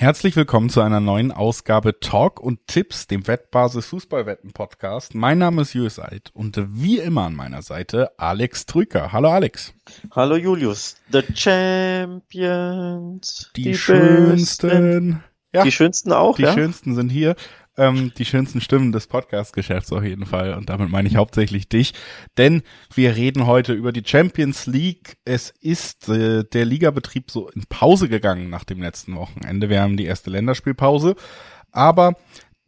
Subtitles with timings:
[0.00, 5.16] Herzlich willkommen zu einer neuen Ausgabe Talk und Tipps, dem Wettbasis Fußballwetten Podcast.
[5.16, 9.10] Mein Name ist Julius Eid und wie immer an meiner Seite Alex Trücker.
[9.10, 9.74] Hallo Alex.
[10.12, 10.98] Hallo Julius.
[11.10, 12.30] The Champions.
[13.56, 15.24] Die, die schönsten.
[15.52, 16.52] Ja, die schönsten auch, Die ja?
[16.52, 17.34] schönsten sind hier
[17.78, 20.54] ähm, die schönsten Stimmen des Podcast-Geschäfts auf jeden Fall.
[20.54, 21.94] Und damit meine ich hauptsächlich dich.
[22.36, 22.62] Denn
[22.94, 25.16] wir reden heute über die Champions League.
[25.24, 29.70] Es ist äh, der Ligabetrieb so in Pause gegangen nach dem letzten Wochenende.
[29.70, 31.14] Wir haben die erste Länderspielpause.
[31.70, 32.14] Aber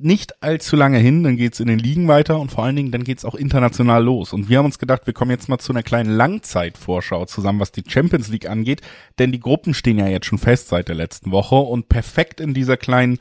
[0.02, 3.04] nicht allzu lange hin, dann geht's in den Ligen weiter und vor allen Dingen dann
[3.04, 4.32] geht's auch international los.
[4.32, 7.72] Und wir haben uns gedacht, wir kommen jetzt mal zu einer kleinen Langzeitvorschau zusammen, was
[7.72, 8.80] die Champions League angeht,
[9.18, 12.54] denn die Gruppen stehen ja jetzt schon fest seit der letzten Woche und perfekt in
[12.54, 13.18] dieser kleinen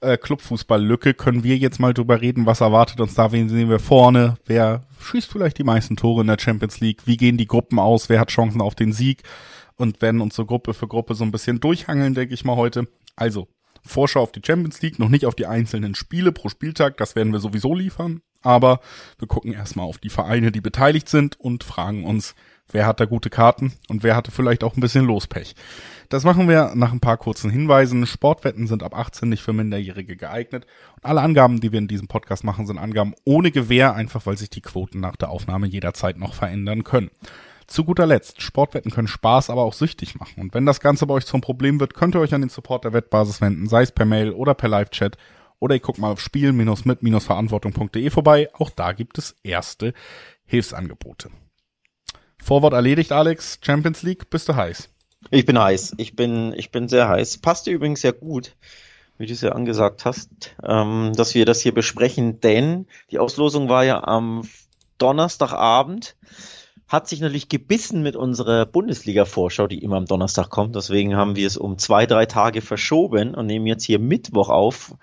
[0.00, 3.80] äh, Clubfußballlücke können wir jetzt mal drüber reden, was erwartet uns da, wen sehen wir
[3.80, 7.78] vorne, wer schießt vielleicht die meisten Tore in der Champions League, wie gehen die Gruppen
[7.78, 9.22] aus, wer hat Chancen auf den Sieg?
[9.76, 12.86] Und werden uns so Gruppe für Gruppe so ein bisschen durchhangeln, denke ich mal heute.
[13.16, 13.48] Also,
[13.84, 17.32] Vorschau auf die Champions League, noch nicht auf die einzelnen Spiele pro Spieltag, das werden
[17.32, 18.80] wir sowieso liefern, aber
[19.18, 22.34] wir gucken erstmal auf die Vereine, die beteiligt sind und fragen uns,
[22.72, 25.54] wer hat da gute Karten und wer hatte vielleicht auch ein bisschen Lospech.
[26.08, 28.04] Das machen wir nach ein paar kurzen Hinweisen.
[28.06, 30.66] Sportwetten sind ab 18 nicht für Minderjährige geeignet.
[30.96, 34.36] Und alle Angaben, die wir in diesem Podcast machen, sind Angaben ohne Gewähr, einfach weil
[34.36, 37.10] sich die Quoten nach der Aufnahme jederzeit noch verändern können.
[37.70, 40.40] Zu guter Letzt, Sportwetten können Spaß, aber auch süchtig machen.
[40.40, 42.84] Und wenn das Ganze bei euch zum Problem wird, könnt ihr euch an den Support
[42.84, 45.16] der Wettbasis wenden, sei es per Mail oder per Live-Chat.
[45.60, 48.48] Oder ihr guckt mal auf spiel-mit-verantwortung.de vorbei.
[48.54, 49.94] Auch da gibt es erste
[50.46, 51.30] Hilfsangebote.
[52.42, 53.60] Vorwort erledigt, Alex.
[53.62, 54.88] Champions League, bist du heiß?
[55.30, 55.94] Ich bin heiß.
[55.98, 57.38] Ich bin, ich bin sehr heiß.
[57.38, 58.56] Passt dir übrigens sehr gut,
[59.16, 63.68] wie du es ja angesagt hast, ähm, dass wir das hier besprechen, denn die Auslosung
[63.68, 64.42] war ja am
[64.98, 66.16] Donnerstagabend
[66.90, 70.74] hat sich natürlich gebissen mit unserer Bundesliga-Vorschau, die immer am Donnerstag kommt.
[70.74, 74.96] Deswegen haben wir es um zwei, drei Tage verschoben und nehmen jetzt hier Mittwoch auf,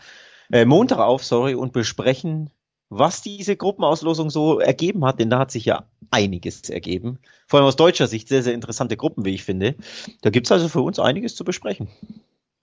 [0.52, 2.50] äh, Montag auf, sorry, und besprechen,
[2.90, 7.20] was diese Gruppenauslosung so ergeben hat, denn da hat sich ja einiges ergeben.
[7.48, 9.76] Vor allem aus deutscher Sicht sehr, sehr interessante Gruppen, wie ich finde.
[10.22, 11.88] Da gibt's also für uns einiges zu besprechen.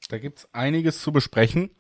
[0.08, 1.70] Da gibt's einiges zu besprechen.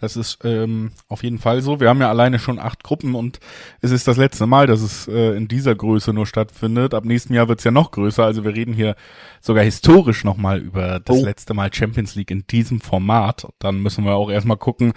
[0.00, 1.78] Das ist ähm, auf jeden Fall so.
[1.78, 3.38] Wir haben ja alleine schon acht Gruppen und
[3.80, 6.92] es ist das letzte Mal, dass es äh, in dieser Größe nur stattfindet.
[6.92, 8.24] Ab nächstem Jahr wird's ja noch größer.
[8.24, 8.96] Also wir reden hier
[9.40, 11.24] sogar historisch nochmal über das oh.
[11.24, 13.46] letzte Mal Champions League in diesem Format.
[13.60, 14.92] Dann müssen wir auch erstmal gucken,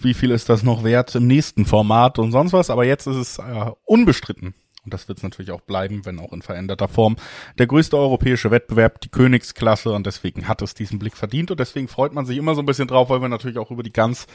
[0.00, 2.70] wie viel ist das noch wert im nächsten Format und sonst was.
[2.70, 4.54] Aber jetzt ist es äh, unbestritten
[4.86, 7.16] und das wird es natürlich auch bleiben, wenn auch in veränderter Form,
[7.58, 11.88] der größte europäische Wettbewerb, die Königsklasse und deswegen hat es diesen Blick verdient und deswegen
[11.88, 14.28] freut man sich immer so ein bisschen drauf, weil wir natürlich auch über die ganz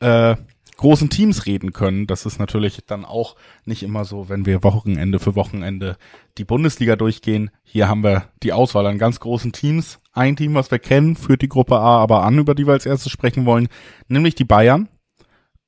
[0.00, 0.34] äh,
[0.78, 2.06] großen Teams reden können.
[2.06, 3.36] Das ist natürlich dann auch
[3.66, 5.96] nicht immer so, wenn wir Wochenende für Wochenende
[6.38, 7.50] die Bundesliga durchgehen.
[7.62, 10.00] Hier haben wir die Auswahl an ganz großen Teams.
[10.12, 12.86] Ein Team, was wir kennen, führt die Gruppe A aber an, über die wir als
[12.86, 13.68] erstes sprechen wollen,
[14.08, 14.88] nämlich die Bayern.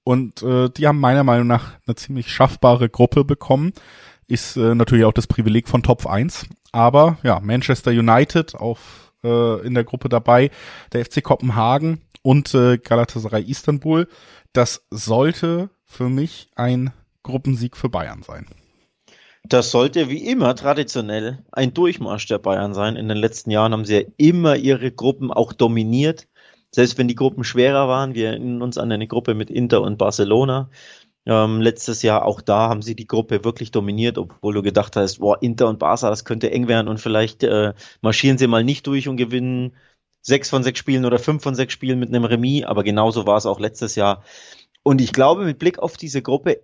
[0.03, 3.73] Und äh, die haben meiner Meinung nach eine ziemlich schaffbare Gruppe bekommen
[4.27, 6.47] ist äh, natürlich auch das Privileg von Top 1.
[6.73, 10.51] Aber ja, Manchester United auf, äh, in der Gruppe dabei,
[10.93, 14.09] der FC Kopenhagen und äh, Galatasaray Istanbul.
[14.53, 16.93] Das sollte für mich ein
[17.23, 18.47] Gruppensieg für Bayern sein.
[19.47, 22.97] Das sollte wie immer traditionell ein Durchmarsch der Bayern sein.
[22.97, 26.27] In den letzten Jahren haben sie ja immer ihre Gruppen auch dominiert.
[26.71, 29.99] Selbst wenn die Gruppen schwerer waren, wir erinnern uns an eine Gruppe mit Inter und
[29.99, 30.71] Barcelona,
[31.27, 35.21] ähm, letztes Jahr auch da haben sie die Gruppe wirklich dominiert, obwohl du gedacht hast,
[35.21, 38.87] boah, Inter und Barca, das könnte eng werden und vielleicht äh, marschieren sie mal nicht
[38.87, 39.75] durch und gewinnen
[40.21, 43.37] sechs von sechs Spielen oder fünf von sechs Spielen mit einem Remis, aber genauso war
[43.37, 44.23] es auch letztes Jahr.
[44.83, 46.61] Und ich glaube, mit Blick auf diese Gruppe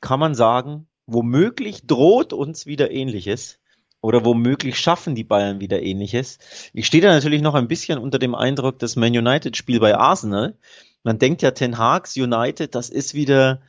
[0.00, 3.58] kann man sagen, womöglich droht uns wieder Ähnliches
[4.00, 6.38] oder womöglich schaffen die Bayern wieder Ähnliches.
[6.72, 9.96] Ich stehe da natürlich noch ein bisschen unter dem Eindruck des Man United Spiel bei
[9.96, 10.56] Arsenal.
[11.02, 13.60] Man denkt ja, Ten Hag's United, das ist wieder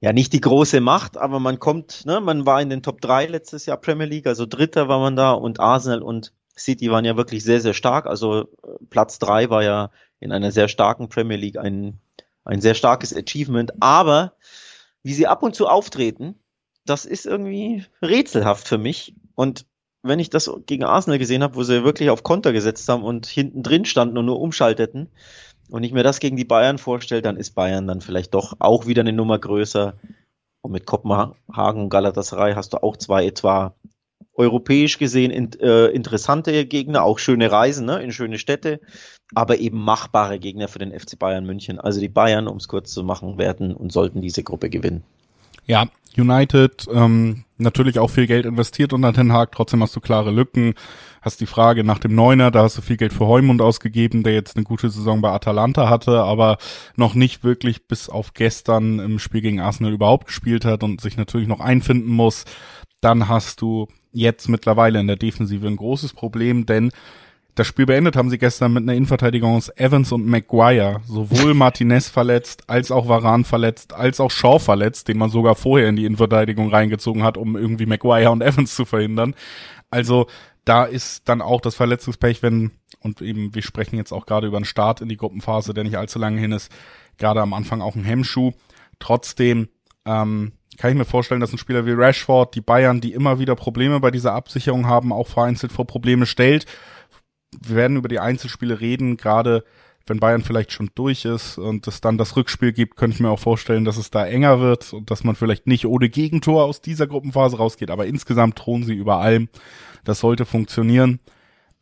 [0.00, 3.26] ja nicht die große Macht, aber man kommt, ne, man war in den Top 3
[3.26, 7.16] letztes Jahr Premier League, also Dritter war man da und Arsenal und City waren ja
[7.16, 8.06] wirklich sehr, sehr stark.
[8.06, 8.46] Also äh,
[8.90, 11.98] Platz 3 war ja in einer sehr starken Premier League ein,
[12.44, 13.82] ein sehr starkes Achievement.
[13.82, 14.34] Aber
[15.02, 16.34] wie sie ab und zu auftreten,
[16.84, 19.14] das ist irgendwie rätselhaft für mich.
[19.34, 19.66] Und
[20.02, 23.26] wenn ich das gegen Arsenal gesehen habe, wo sie wirklich auf Konter gesetzt haben und
[23.26, 25.10] hinten drin standen und nur umschalteten,
[25.70, 28.86] und ich mir das gegen die Bayern vorstelle, dann ist Bayern dann vielleicht doch auch
[28.86, 29.94] wieder eine Nummer größer.
[30.62, 33.74] Und mit Kopenhagen und Galatasaray hast du auch zwei etwa
[34.34, 38.80] europäisch gesehen in, äh, interessante Gegner, auch schöne Reisen ne, in schöne Städte,
[39.34, 41.78] aber eben machbare Gegner für den FC Bayern München.
[41.78, 45.02] Also die Bayern, um es kurz zu machen, werden und sollten diese Gruppe gewinnen.
[45.66, 45.86] Ja,
[46.16, 50.74] United ähm, natürlich auch viel Geld investiert unter Den Haag, trotzdem hast du klare Lücken.
[51.22, 54.32] Hast die Frage nach dem Neuner, da hast du viel Geld für Heumund ausgegeben, der
[54.32, 56.56] jetzt eine gute Saison bei Atalanta hatte, aber
[56.96, 61.16] noch nicht wirklich bis auf gestern im Spiel gegen Arsenal überhaupt gespielt hat und sich
[61.18, 62.44] natürlich noch einfinden muss.
[63.02, 66.90] Dann hast du jetzt mittlerweile in der Defensive ein großes Problem, denn
[67.54, 71.00] das Spiel beendet haben sie gestern mit einer Innenverteidigung aus Evans und Maguire.
[71.06, 75.88] Sowohl Martinez verletzt, als auch Varan verletzt, als auch Shaw verletzt, den man sogar vorher
[75.88, 79.34] in die Innenverteidigung reingezogen hat, um irgendwie Maguire und Evans zu verhindern.
[79.90, 80.26] Also
[80.64, 82.70] da ist dann auch das Verletzungspech, wenn,
[83.00, 85.96] und eben, wir sprechen jetzt auch gerade über einen Start in die Gruppenphase, der nicht
[85.96, 86.70] allzu lange hin ist,
[87.18, 88.52] gerade am Anfang auch ein Hemmschuh.
[88.98, 89.68] Trotzdem
[90.04, 93.54] ähm, kann ich mir vorstellen, dass ein Spieler wie Rashford, die Bayern, die immer wieder
[93.54, 96.66] Probleme bei dieser Absicherung haben, auch vereinzelt vor Probleme stellt.
[97.58, 99.64] Wir werden über die Einzelspiele reden, gerade
[100.06, 103.30] wenn Bayern vielleicht schon durch ist und es dann das Rückspiel gibt, könnte ich mir
[103.30, 106.80] auch vorstellen, dass es da enger wird und dass man vielleicht nicht ohne Gegentor aus
[106.80, 107.90] dieser Gruppenphase rausgeht.
[107.90, 109.48] Aber insgesamt thronen sie über allem.
[110.04, 111.20] Das sollte funktionieren.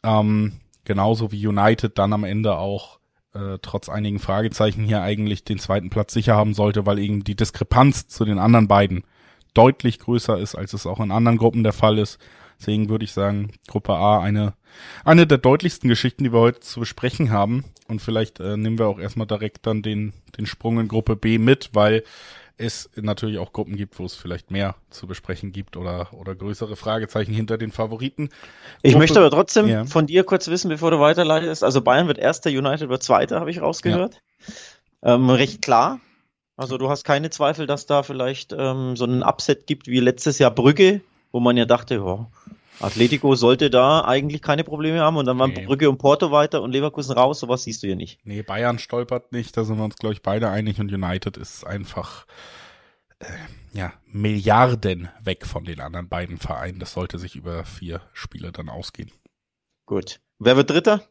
[0.03, 0.53] Ähm,
[0.85, 2.99] genauso wie United dann am Ende auch
[3.35, 7.37] äh, trotz einigen Fragezeichen hier eigentlich den zweiten Platz sicher haben sollte, weil eben die
[7.37, 9.05] Diskrepanz zu den anderen beiden
[9.55, 12.19] deutlich größer ist, als es auch in anderen Gruppen der Fall ist.
[12.59, 14.55] Deswegen würde ich sagen, Gruppe A eine,
[15.05, 17.65] eine der deutlichsten Geschichten, die wir heute zu besprechen haben.
[17.87, 21.39] Und vielleicht äh, nehmen wir auch erstmal direkt dann den, den Sprung in Gruppe B
[21.39, 22.03] mit, weil
[22.59, 26.75] es natürlich auch Gruppen gibt, wo es vielleicht mehr zu besprechen gibt oder, oder größere
[26.75, 28.31] Fragezeichen hinter den Favoriten.
[28.83, 29.85] Ich Gruppe, möchte aber trotzdem ja.
[29.85, 31.63] von dir kurz wissen, bevor du weiterleitest.
[31.63, 34.21] Also Bayern wird erster, United wird zweiter, habe ich rausgehört.
[35.03, 35.15] Ja.
[35.15, 36.01] Ähm, recht klar.
[36.57, 40.41] Also du hast keine Zweifel, dass da vielleicht ähm, so einen Upset gibt wie letztes
[40.41, 41.01] Jahr Brügge,
[41.31, 42.27] wo man ja dachte, oh,
[42.81, 45.67] Atletico sollte da eigentlich keine Probleme haben und dann waren nee.
[45.67, 48.21] Brügge und Porto weiter und Leverkusen raus, sowas siehst du hier nicht.
[48.25, 51.67] Nee, Bayern stolpert nicht, da sind wir uns, glaube ich, beide einig und United ist
[51.67, 52.27] einfach
[53.19, 53.27] äh,
[53.73, 56.79] ja, Milliarden weg von den anderen beiden Vereinen.
[56.79, 59.11] Das sollte sich über vier Spiele dann ausgehen.
[59.87, 60.21] Gut.
[60.39, 61.03] Wer wird Dritter?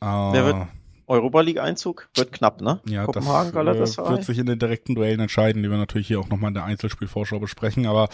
[0.00, 0.68] Äh, Wer wird
[1.06, 2.08] Europa League Einzug?
[2.14, 2.80] Wird knapp, ne?
[2.86, 6.20] Ja, Kopenhagen, das äh, wird sich in den direkten Duellen entscheiden, die wir natürlich hier
[6.20, 8.08] auch nochmal in der Einzelspielvorschau besprechen, aber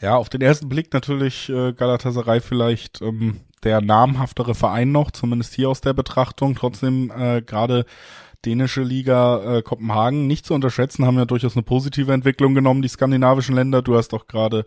[0.00, 5.54] ja, auf den ersten Blick natürlich äh, Galatasaray vielleicht ähm, der namhaftere Verein noch, zumindest
[5.54, 6.54] hier aus der Betrachtung.
[6.54, 7.84] Trotzdem äh, gerade
[8.44, 12.88] dänische Liga äh, Kopenhagen nicht zu unterschätzen, haben ja durchaus eine positive Entwicklung genommen, die
[12.88, 13.82] skandinavischen Länder.
[13.82, 14.64] Du hast auch gerade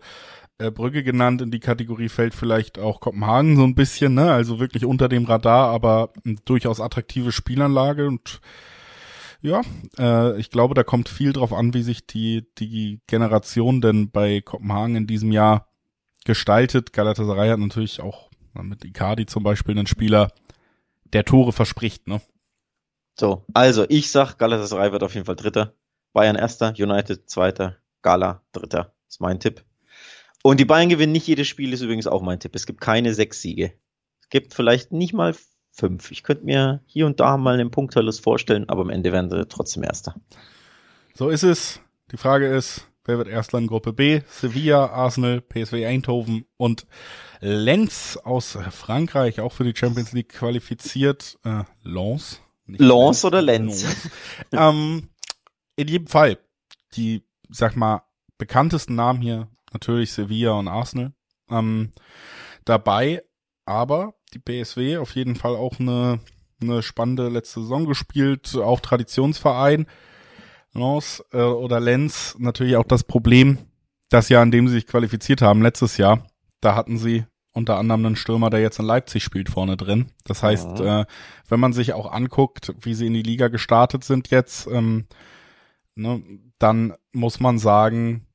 [0.58, 4.30] äh, Brügge genannt, in die Kategorie fällt vielleicht auch Kopenhagen so ein bisschen, ne?
[4.30, 6.10] Also wirklich unter dem Radar, aber
[6.44, 8.40] durchaus attraktive Spielanlage und
[9.42, 9.60] ja,
[9.98, 14.40] äh, ich glaube, da kommt viel drauf an, wie sich die, die Generation denn bei
[14.40, 15.68] Kopenhagen in diesem Jahr
[16.24, 16.92] gestaltet.
[16.92, 20.32] Galatasaray hat natürlich auch mit Icardi zum Beispiel einen Spieler,
[21.12, 22.20] der Tore verspricht, ne?
[23.18, 25.74] So, also ich sag, Galatasaray wird auf jeden Fall Dritter.
[26.12, 28.94] Bayern Erster, United Zweiter, Gala Dritter.
[29.08, 29.64] ist mein Tipp.
[30.42, 32.54] Und die Bayern gewinnen nicht jedes Spiel, ist übrigens auch mein Tipp.
[32.54, 33.72] Es gibt keine sechs Siege.
[34.20, 35.34] Es gibt vielleicht nicht mal
[35.72, 36.10] fünf.
[36.10, 39.46] Ich könnte mir hier und da mal einen Punktverlust vorstellen, aber am Ende werden sie
[39.46, 40.14] trotzdem Erster.
[41.14, 41.80] So ist es.
[42.12, 44.20] Die Frage ist, wer wird Erster in Gruppe B?
[44.28, 46.86] Sevilla, Arsenal, PSV Eindhoven und
[47.40, 51.38] Lenz aus Frankreich, auch für die Champions League qualifiziert.
[51.44, 52.40] Äh, Lens?
[52.66, 54.08] Lens oder Lenz?
[54.52, 55.08] ähm,
[55.76, 56.38] in jedem Fall,
[56.94, 58.02] die, sag mal,
[58.38, 61.12] bekanntesten Namen hier, natürlich Sevilla und Arsenal.
[61.50, 61.92] Ähm,
[62.64, 63.22] dabei
[63.64, 66.20] aber die PSW auf jeden Fall auch eine,
[66.60, 69.86] eine spannende letzte Saison gespielt, auch Traditionsverein.
[70.74, 73.58] Lens äh, oder Lenz natürlich auch das Problem,
[74.08, 76.26] das Jahr, an dem sie sich qualifiziert haben, letztes Jahr,
[76.60, 80.10] da hatten sie unter anderem einen Stürmer, der jetzt in Leipzig spielt, vorne drin.
[80.24, 81.02] Das heißt, ja.
[81.02, 81.06] äh,
[81.48, 85.06] wenn man sich auch anguckt, wie sie in die Liga gestartet sind jetzt, ähm,
[85.94, 86.22] ne,
[86.58, 88.26] dann muss man sagen,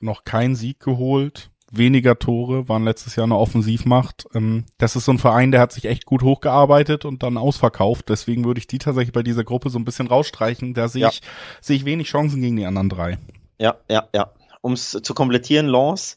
[0.00, 4.26] noch kein Sieg geholt weniger Tore, waren letztes Jahr eine Offensivmacht.
[4.34, 8.08] Ähm, das ist so ein Verein, der hat sich echt gut hochgearbeitet und dann ausverkauft.
[8.08, 10.74] Deswegen würde ich die tatsächlich bei dieser Gruppe so ein bisschen rausstreichen.
[10.74, 11.08] Da sehe ja.
[11.08, 11.22] ich,
[11.60, 13.18] sehe ich wenig Chancen gegen die anderen drei.
[13.58, 14.32] Ja, ja, ja.
[14.60, 16.16] Um es zu komplettieren, Lance,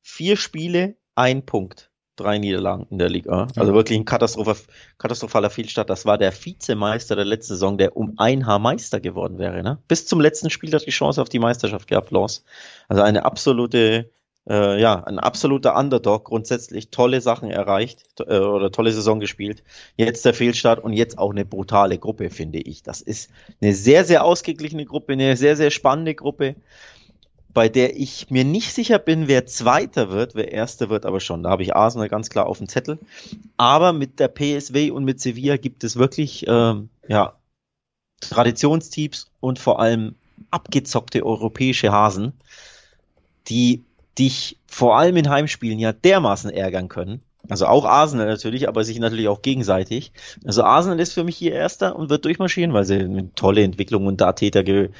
[0.00, 1.90] vier Spiele, ein Punkt.
[2.16, 3.48] Drei Niederlagen in der Liga.
[3.56, 3.74] Also ja.
[3.74, 4.66] wirklich ein Katastroph
[4.98, 5.88] katastrophaler Fehlstart.
[5.88, 9.62] Das war der Vizemeister der letzten Saison, der um ein Haar Meister geworden wäre.
[9.62, 9.78] Ne?
[9.88, 12.42] Bis zum letzten Spiel hat die Chance auf die Meisterschaft gehabt, Lance.
[12.86, 14.10] Also eine absolute
[14.48, 19.62] äh, ja, ein absoluter Underdog, grundsätzlich tolle Sachen erreicht äh, oder tolle Saison gespielt.
[19.96, 22.82] Jetzt der Fehlstart und jetzt auch eine brutale Gruppe, finde ich.
[22.82, 23.30] Das ist
[23.60, 26.56] eine sehr, sehr ausgeglichene Gruppe, eine sehr, sehr spannende Gruppe,
[27.54, 31.42] bei der ich mir nicht sicher bin, wer Zweiter wird, wer Erster wird, aber schon.
[31.42, 32.98] Da habe ich Arsenal ganz klar auf dem Zettel.
[33.56, 37.36] Aber mit der PSW und mit Sevilla gibt es wirklich, ähm, ja,
[38.20, 40.14] Traditionsteams und vor allem
[40.50, 42.32] abgezockte europäische Hasen,
[43.48, 43.84] die
[44.18, 47.22] dich vor allem in Heimspielen ja dermaßen ärgern können.
[47.48, 50.12] Also auch Arsenal natürlich, aber sich natürlich auch gegenseitig.
[50.44, 54.06] Also Arsenal ist für mich hier Erster und wird durchmarschieren, weil sie eine tolle Entwicklung
[54.06, 54.90] und da Täter ge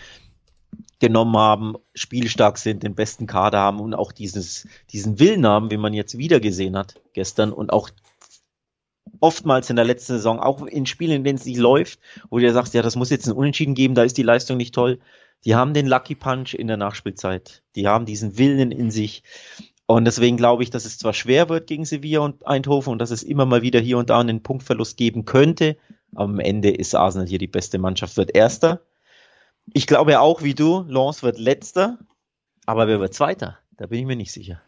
[0.99, 5.77] genommen haben, spielstark sind, den besten Kader haben und auch dieses, diesen Willen haben, wie
[5.77, 7.91] man jetzt wieder gesehen hat gestern und auch
[9.19, 11.99] oftmals in der letzten Saison, auch in Spielen, in denen es nicht läuft,
[12.31, 14.75] wo du sagst, ja, das muss jetzt ein Unentschieden geben, da ist die Leistung nicht
[14.75, 15.01] toll.
[15.45, 17.63] Die haben den Lucky Punch in der Nachspielzeit.
[17.75, 19.23] Die haben diesen Willen in sich.
[19.87, 23.11] Und deswegen glaube ich, dass es zwar schwer wird gegen Sevilla und Eindhoven und dass
[23.11, 25.77] es immer mal wieder hier und da einen Punktverlust geben könnte.
[26.15, 28.83] Am Ende ist Arsenal hier die beste Mannschaft, wird Erster.
[29.73, 31.99] Ich glaube auch, wie du, Lens wird Letzter.
[32.65, 33.59] Aber wer wird Zweiter?
[33.77, 34.61] Da bin ich mir nicht sicher.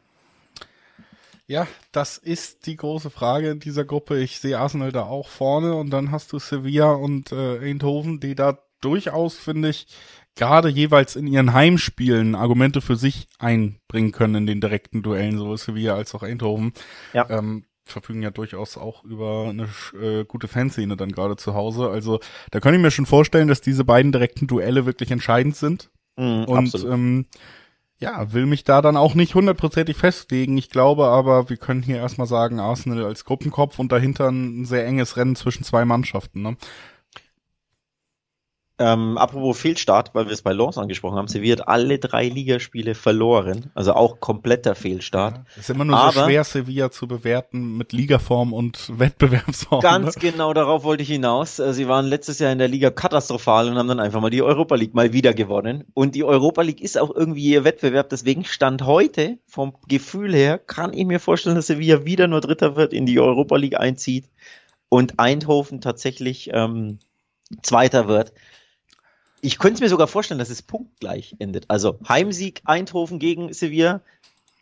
[1.46, 4.18] Ja, das ist die große Frage in dieser Gruppe.
[4.18, 8.34] Ich sehe Arsenal da auch vorne und dann hast du Sevilla und äh, Eindhoven, die
[8.34, 9.86] da durchaus, finde ich,
[10.36, 15.58] gerade jeweils in ihren Heimspielen Argumente für sich einbringen können in den direkten Duellen, sowohl
[15.58, 16.72] Sevilla als auch Eindhoven.
[17.12, 17.28] Ja.
[17.30, 19.68] Ähm, verfügen ja durchaus auch über eine
[20.00, 21.90] äh, gute Fanszene dann gerade zu Hause.
[21.90, 25.90] Also da kann ich mir schon vorstellen, dass diese beiden direkten Duelle wirklich entscheidend sind.
[26.16, 27.26] Mm, und ähm,
[27.98, 30.56] ja, will mich da dann auch nicht hundertprozentig festlegen.
[30.56, 34.86] Ich glaube aber, wir können hier erstmal sagen, Arsenal als Gruppenkopf und dahinter ein sehr
[34.86, 36.42] enges Rennen zwischen zwei Mannschaften.
[36.42, 36.56] Ne?
[38.76, 42.96] Ähm, apropos Fehlstart, weil wir es bei Lens angesprochen haben, Sevilla hat alle drei Ligaspiele
[42.96, 45.36] verloren, also auch kompletter Fehlstart.
[45.36, 49.80] Ja, ist immer nur Aber so schwer, Sevilla zu bewerten mit Ligaform und Wettbewerbsform.
[49.80, 50.20] Ganz ne?
[50.20, 51.60] genau darauf wollte ich hinaus.
[51.60, 54.42] Äh, sie waren letztes Jahr in der Liga katastrophal und haben dann einfach mal die
[54.42, 55.84] Europa League mal wieder gewonnen.
[55.94, 60.58] Und die Europa League ist auch irgendwie ihr Wettbewerb, deswegen stand heute vom Gefühl her,
[60.58, 64.24] kann ich mir vorstellen, dass Sevilla wieder nur Dritter wird, in die Europa League einzieht
[64.88, 66.98] und Eindhoven tatsächlich ähm,
[67.62, 68.32] Zweiter wird
[69.44, 71.66] ich könnte mir sogar vorstellen, dass es punktgleich endet.
[71.68, 74.00] Also Heimsieg Eindhoven gegen Sevilla,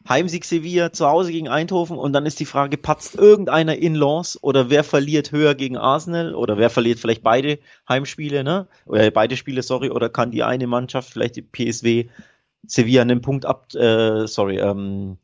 [0.08, 4.42] Heimsieg Sevilla zu Hause gegen Eindhoven und dann ist die Frage, patzt irgendeiner in Lens
[4.42, 8.66] oder wer verliert höher gegen Arsenal oder wer verliert vielleicht beide Heimspiele, ne?
[8.84, 12.08] Oder beide Spiele, sorry, oder kann die eine Mannschaft, vielleicht die PSW,
[12.66, 15.16] Sevilla einen Punkt ab, äh, sorry, ähm,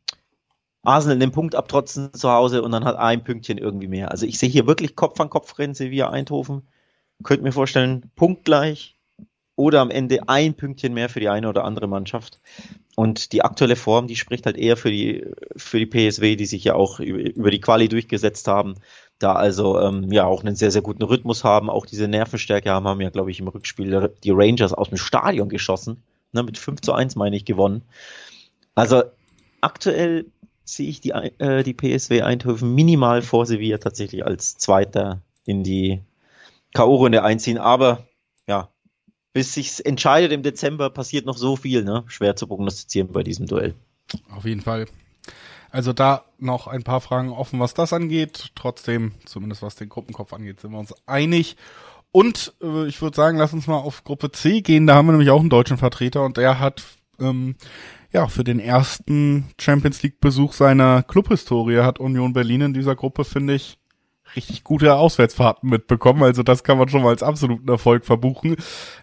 [0.84, 4.12] Arsenal einen Punkt abtrotzen zu Hause und dann hat ein Pünktchen irgendwie mehr.
[4.12, 6.68] Also ich sehe hier wirklich Kopf an Kopf rennen, Sevilla Eindhoven.
[7.24, 8.97] Könnt mir vorstellen, punktgleich
[9.58, 12.40] oder am Ende ein Pünktchen mehr für die eine oder andere Mannschaft.
[12.94, 16.62] Und die aktuelle Form, die spricht halt eher für die, für die PSW, die sich
[16.62, 18.76] ja auch über die Quali durchgesetzt haben,
[19.18, 22.86] da also ähm, ja auch einen sehr, sehr guten Rhythmus haben, auch diese Nervenstärke haben,
[22.86, 26.80] haben ja, glaube ich, im Rückspiel die Rangers aus dem Stadion geschossen, ne, mit 5
[26.80, 27.82] zu 1, meine ich, gewonnen.
[28.76, 29.02] Also
[29.60, 30.26] aktuell
[30.64, 36.00] sehe ich die, äh, die PSW Eindhoven minimal vor Sevilla tatsächlich als Zweiter in die
[36.74, 38.06] K.O.-Runde einziehen, aber
[38.46, 38.68] ja,
[39.32, 42.04] bis sich's entscheidet im Dezember, passiert noch so viel, ne?
[42.06, 43.74] Schwer zu prognostizieren bei diesem Duell.
[44.30, 44.86] Auf jeden Fall.
[45.70, 48.52] Also da noch ein paar Fragen offen, was das angeht.
[48.54, 51.56] Trotzdem, zumindest was den Gruppenkopf angeht, sind wir uns einig.
[52.10, 54.86] Und äh, ich würde sagen, lass uns mal auf Gruppe C gehen.
[54.86, 56.82] Da haben wir nämlich auch einen deutschen Vertreter und der hat
[57.20, 57.56] ähm,
[58.12, 63.24] ja für den ersten Champions League Besuch seiner Clubhistorie hat Union Berlin in dieser Gruppe,
[63.24, 63.78] finde ich,
[64.36, 66.22] richtig gute Auswärtsfahrten mitbekommen.
[66.22, 68.56] Also das kann man schon mal als absoluten Erfolg verbuchen.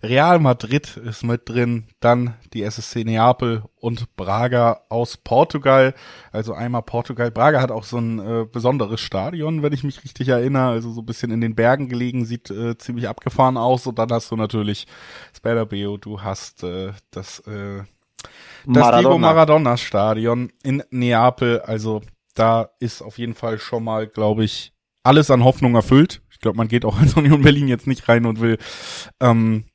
[0.03, 5.93] Real Madrid ist mit drin, dann die SSC Neapel und Braga aus Portugal.
[6.31, 7.31] Also einmal Portugal.
[7.31, 10.69] Braga hat auch so ein äh, besonderes Stadion, wenn ich mich richtig erinnere.
[10.69, 13.87] Also so ein bisschen in den Bergen gelegen, sieht äh, ziemlich abgefahren aus.
[13.87, 14.87] Und dann hast du natürlich
[15.35, 17.83] Sperabeo, du hast äh, das äh,
[18.65, 18.99] das Maradona.
[18.99, 21.61] Diego Maradona Stadion in Neapel.
[21.61, 22.01] Also
[22.33, 24.73] da ist auf jeden Fall schon mal, glaube ich,
[25.05, 26.21] alles an Hoffnung erfüllt.
[26.31, 28.57] Ich glaube, man geht auch als Union Berlin jetzt nicht rein und will
[29.19, 29.65] ähm,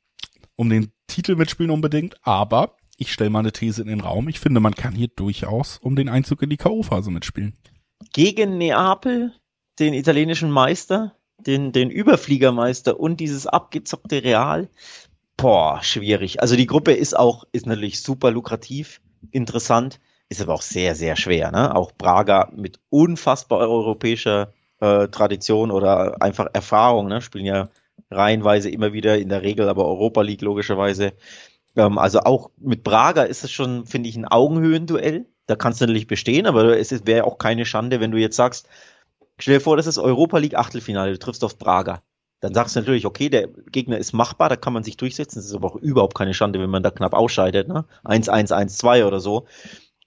[0.55, 4.27] um den Titel mitspielen unbedingt, aber ich stelle mal eine These in den Raum.
[4.27, 7.57] Ich finde, man kann hier durchaus um den Einzug in die K.O.-Phase mitspielen.
[8.13, 9.33] Gegen Neapel,
[9.79, 14.69] den italienischen Meister, den, den Überfliegermeister und dieses abgezockte Real.
[15.37, 16.41] Boah, schwierig.
[16.41, 21.15] Also die Gruppe ist auch, ist natürlich super lukrativ, interessant, ist aber auch sehr, sehr
[21.15, 21.51] schwer.
[21.51, 21.75] Ne?
[21.75, 27.21] Auch Braga mit unfassbar europäischer äh, Tradition oder einfach Erfahrung, ne?
[27.21, 27.69] spielen ja
[28.09, 31.13] reihenweise immer wieder in der Regel, aber Europa League logischerweise.
[31.75, 35.25] Ähm, also auch mit Braga ist es schon, finde ich, ein Augenhöhenduell.
[35.47, 38.67] Da kannst du natürlich bestehen, aber es wäre auch keine Schande, wenn du jetzt sagst,
[39.37, 42.01] stell dir vor, das ist Europa League Achtelfinale, du triffst auf Braga.
[42.41, 45.39] Dann sagst du natürlich, okay, der Gegner ist machbar, da kann man sich durchsetzen.
[45.39, 47.85] Es ist aber auch überhaupt keine Schande, wenn man da knapp ausscheidet, ne?
[48.03, 49.45] 1-1, 1-2 oder so.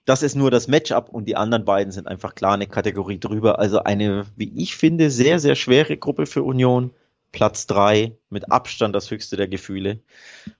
[0.05, 3.59] Das ist nur das Matchup und die anderen beiden sind einfach klar eine Kategorie drüber.
[3.59, 6.91] Also eine, wie ich finde, sehr, sehr schwere Gruppe für Union.
[7.31, 9.99] Platz drei mit Abstand das höchste der Gefühle.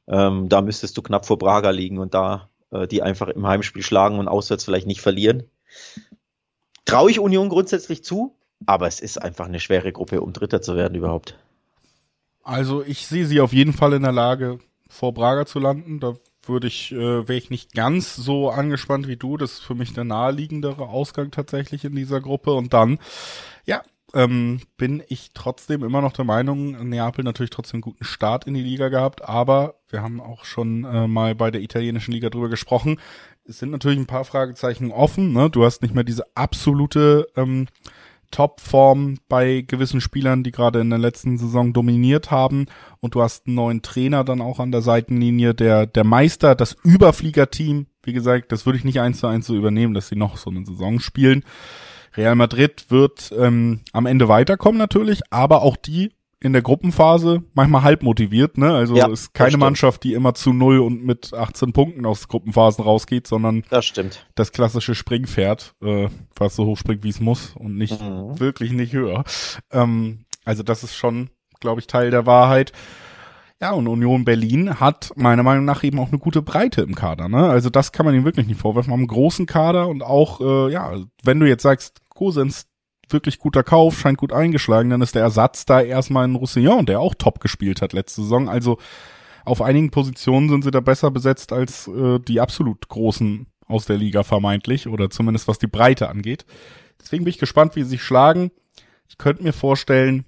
[0.07, 3.81] Ähm, da müsstest du knapp vor Braga liegen und da äh, die einfach im Heimspiel
[3.81, 5.43] schlagen und auswärts vielleicht nicht verlieren.
[6.83, 8.35] Traue ich Union grundsätzlich zu,
[8.65, 11.37] aber es ist einfach eine schwere Gruppe, um Dritter zu werden überhaupt.
[12.43, 15.99] Also ich sehe sie auf jeden Fall in der Lage, vor Braga zu landen.
[15.99, 16.15] Da
[16.47, 19.37] würde ich, äh, wäre ich nicht ganz so angespannt wie du.
[19.37, 22.53] Das ist für mich der naheliegendere Ausgang tatsächlich in dieser Gruppe.
[22.53, 22.99] Und dann,
[23.65, 23.81] ja,
[24.13, 28.53] ähm, bin ich trotzdem immer noch der Meinung, Neapel natürlich trotzdem einen guten Start in
[28.53, 32.47] die Liga gehabt, aber wir haben auch schon äh, mal bei der italienischen Liga drüber
[32.47, 32.99] gesprochen.
[33.43, 35.33] Es sind natürlich ein paar Fragezeichen offen.
[35.33, 35.49] Ne?
[35.49, 37.67] Du hast nicht mehr diese absolute ähm,
[38.31, 42.65] Topform bei gewissen Spielern, die gerade in der letzten Saison dominiert haben.
[42.99, 46.75] Und du hast einen neuen Trainer dann auch an der Seitenlinie, der, der Meister, das
[46.83, 47.87] Überfliegerteam.
[48.03, 50.49] Wie gesagt, das würde ich nicht eins zu eins so übernehmen, dass sie noch so
[50.49, 51.43] eine Saison spielen.
[52.15, 56.11] Real Madrid wird ähm, am Ende weiterkommen natürlich, aber auch die
[56.45, 58.71] in der Gruppenphase manchmal halb motiviert, ne?
[58.71, 62.83] Also ja, ist keine Mannschaft, die immer zu null und mit 18 Punkten aus Gruppenphasen
[62.83, 64.27] rausgeht, sondern das stimmt.
[64.35, 68.39] Das klassische Springpferd, äh, was so hoch springt, wie es muss und nicht mhm.
[68.39, 69.23] wirklich nicht höher.
[69.71, 72.73] Ähm, also das ist schon, glaube ich, Teil der Wahrheit.
[73.59, 77.27] Ja, und Union Berlin hat meiner Meinung nach eben auch eine gute Breite im Kader.
[77.27, 77.49] Ne?
[77.49, 78.93] Also das kann man ihnen wirklich nicht vorwerfen.
[78.93, 82.67] Haben einen großen Kader und auch, äh, ja, wenn du jetzt sagst, Kosens
[83.09, 86.99] wirklich guter Kauf, scheint gut eingeschlagen, dann ist der Ersatz da erstmal ein Roussillon, der
[86.99, 88.49] auch top gespielt hat letzte Saison.
[88.49, 88.77] Also
[89.45, 93.97] auf einigen Positionen sind sie da besser besetzt als äh, die absolut großen aus der
[93.97, 96.45] Liga vermeintlich oder zumindest was die Breite angeht.
[97.01, 98.51] Deswegen bin ich gespannt, wie sie sich schlagen.
[99.07, 100.25] Ich könnte mir vorstellen,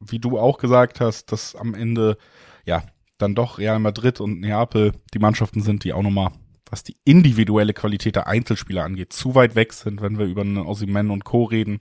[0.00, 2.16] wie du auch gesagt hast, dass am Ende
[2.64, 2.82] ja
[3.18, 6.32] dann doch Real Madrid und Neapel die Mannschaften sind, die auch nochmal
[6.70, 10.58] was die individuelle Qualität der Einzelspieler angeht, zu weit weg sind, wenn wir über einen
[10.58, 11.44] Ossiman und Co.
[11.44, 11.80] reden.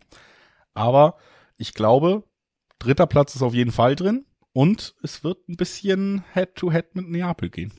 [0.74, 1.18] Aber
[1.58, 2.24] ich glaube,
[2.80, 7.10] dritter Platz ist auf jeden Fall drin und es wird ein bisschen Head-to-Head -head mit
[7.10, 7.74] Neapel gehen.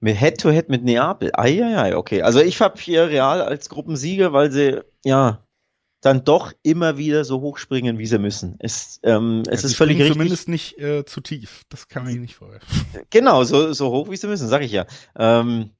[0.00, 1.30] Mit Head-to-Head -head mit Neapel?
[1.34, 2.22] Eieiei, okay.
[2.22, 5.44] Also ich habe hier Real als Gruppensieger, weil sie, ja,
[6.00, 8.56] dann doch immer wieder so hochspringen, wie sie müssen.
[8.60, 10.12] Es, ähm, es ja, ist völlig richtig.
[10.12, 11.64] Zumindest nicht äh, zu tief.
[11.68, 12.60] Das kann man nicht vorher.
[13.10, 14.86] Genau, so, so hoch, wie sie müssen, sag ich ja.
[15.16, 15.70] Ähm,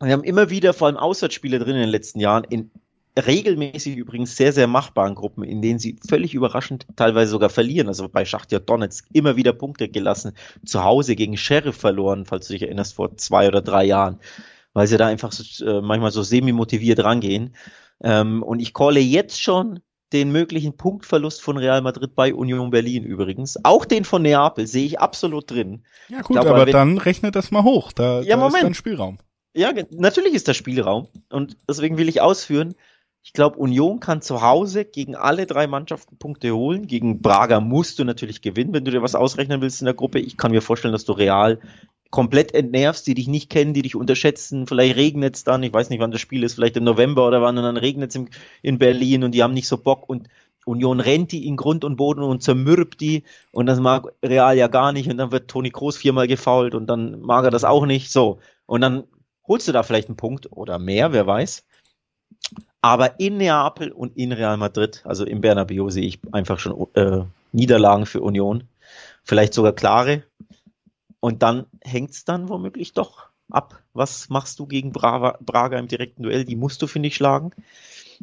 [0.00, 2.70] wir haben immer wieder vor allem Auswärtsspiele drin in den letzten Jahren, in
[3.16, 7.88] regelmäßig übrigens sehr, sehr machbaren Gruppen, in denen sie völlig überraschend teilweise sogar verlieren.
[7.88, 10.32] Also bei Schachtja Donetsk immer wieder Punkte gelassen,
[10.64, 14.20] zu Hause gegen Sheriff verloren, falls du dich erinnerst, vor zwei oder drei Jahren,
[14.72, 17.54] weil sie da einfach so, äh, manchmal so semi-motiviert rangehen.
[18.02, 19.80] Ähm, und ich calle jetzt schon
[20.12, 23.62] den möglichen Punktverlust von Real Madrid bei Union Berlin übrigens.
[23.64, 25.84] Auch den von Neapel sehe ich absolut drin.
[26.08, 27.92] Ja gut, glaub, aber wenn, dann rechnet das mal hoch.
[27.92, 28.56] Da, ja, da Moment.
[28.56, 29.18] ist dann Spielraum.
[29.54, 31.08] Ja, natürlich ist der Spielraum.
[31.30, 32.74] Und deswegen will ich ausführen,
[33.28, 36.86] ich glaube, Union kann zu Hause gegen alle drei Mannschaften Punkte holen.
[36.86, 40.18] Gegen Braga musst du natürlich gewinnen, wenn du dir was ausrechnen willst in der Gruppe.
[40.18, 41.60] Ich kann mir vorstellen, dass du Real
[42.08, 44.66] komplett entnervst, die dich nicht kennen, die dich unterschätzen.
[44.66, 47.42] Vielleicht regnet es dann, ich weiß nicht, wann das Spiel ist, vielleicht im November oder
[47.42, 48.24] wann, und dann regnet es
[48.62, 50.28] in Berlin und die haben nicht so Bock und
[50.64, 54.68] Union rennt die in Grund und Boden und zermürbt die und das mag Real ja
[54.68, 57.84] gar nicht und dann wird Toni Kroos viermal gefault und dann mag er das auch
[57.84, 58.10] nicht.
[58.10, 58.38] So.
[58.64, 59.04] Und dann
[59.46, 61.67] holst du da vielleicht einen Punkt oder mehr, wer weiß.
[62.80, 67.24] Aber in Neapel und in Real Madrid, also im Bernabeu, sehe ich einfach schon äh,
[67.52, 68.64] Niederlagen für Union.
[69.24, 70.22] Vielleicht sogar klare.
[71.20, 73.82] Und dann hängt's dann womöglich doch ab.
[73.92, 76.44] Was machst du gegen Braga, Braga im direkten Duell?
[76.44, 77.50] Die musst du, finde ich, schlagen.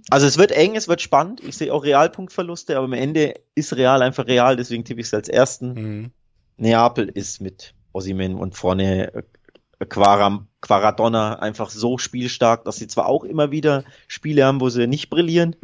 [0.09, 1.41] Also es wird eng, es wird spannend.
[1.43, 5.13] Ich sehe auch Realpunktverluste, aber am Ende ist Real einfach real, deswegen tippe ich es
[5.13, 5.73] als ersten.
[5.73, 6.11] Mhm.
[6.57, 13.05] Neapel ist mit Osimen und vorne äh, Quaram, Quaradonna einfach so spielstark, dass sie zwar
[13.05, 15.55] auch immer wieder Spiele haben, wo sie nicht brillieren,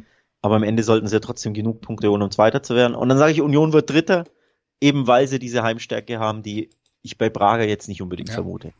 [0.42, 2.96] aber am Ende sollten sie ja trotzdem genug Punkte holen, um Zweiter zu werden.
[2.96, 4.26] Und dann sage ich, Union wird Dritter,
[4.80, 6.70] eben weil sie diese Heimstärke haben, die
[7.02, 8.36] ich bei Braga jetzt nicht unbedingt ja.
[8.36, 8.74] vermute.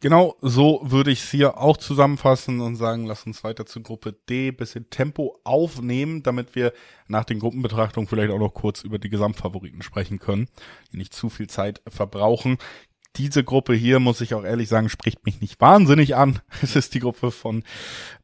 [0.00, 4.12] Genau, so würde ich es hier auch zusammenfassen und sagen, lass uns weiter zur Gruppe
[4.28, 6.74] D bisschen Tempo aufnehmen, damit wir
[7.08, 10.48] nach den Gruppenbetrachtungen vielleicht auch noch kurz über die Gesamtfavoriten sprechen können,
[10.92, 12.58] die nicht zu viel Zeit verbrauchen
[13.16, 16.40] diese Gruppe hier, muss ich auch ehrlich sagen, spricht mich nicht wahnsinnig an.
[16.62, 17.64] Es ist die Gruppe von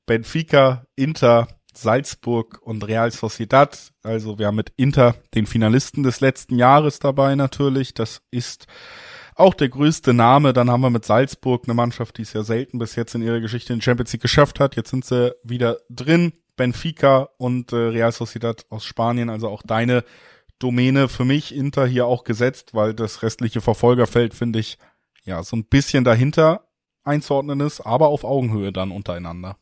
[0.07, 3.93] Benfica, Inter, Salzburg und Real Sociedad.
[4.03, 7.95] Also wir haben mit Inter den Finalisten des letzten Jahres dabei natürlich.
[7.95, 8.67] Das ist
[9.35, 10.53] auch der größte Name.
[10.53, 13.41] Dann haben wir mit Salzburg eine Mannschaft, die es ja selten bis jetzt in ihrer
[13.41, 14.77] Geschichte in Champions League geschafft hat.
[14.77, 16.35] Jetzt sind sie wieder drin.
[16.57, 20.05] Benfica und äh, Real Sociedad aus Spanien, also auch deine
[20.63, 24.79] Domäne für mich Inter hier auch gesetzt, weil das restliche Verfolgerfeld finde ich
[25.25, 26.69] ja so ein bisschen dahinter
[27.05, 29.57] einzuordnen ist, aber auf Augenhöhe dann untereinander.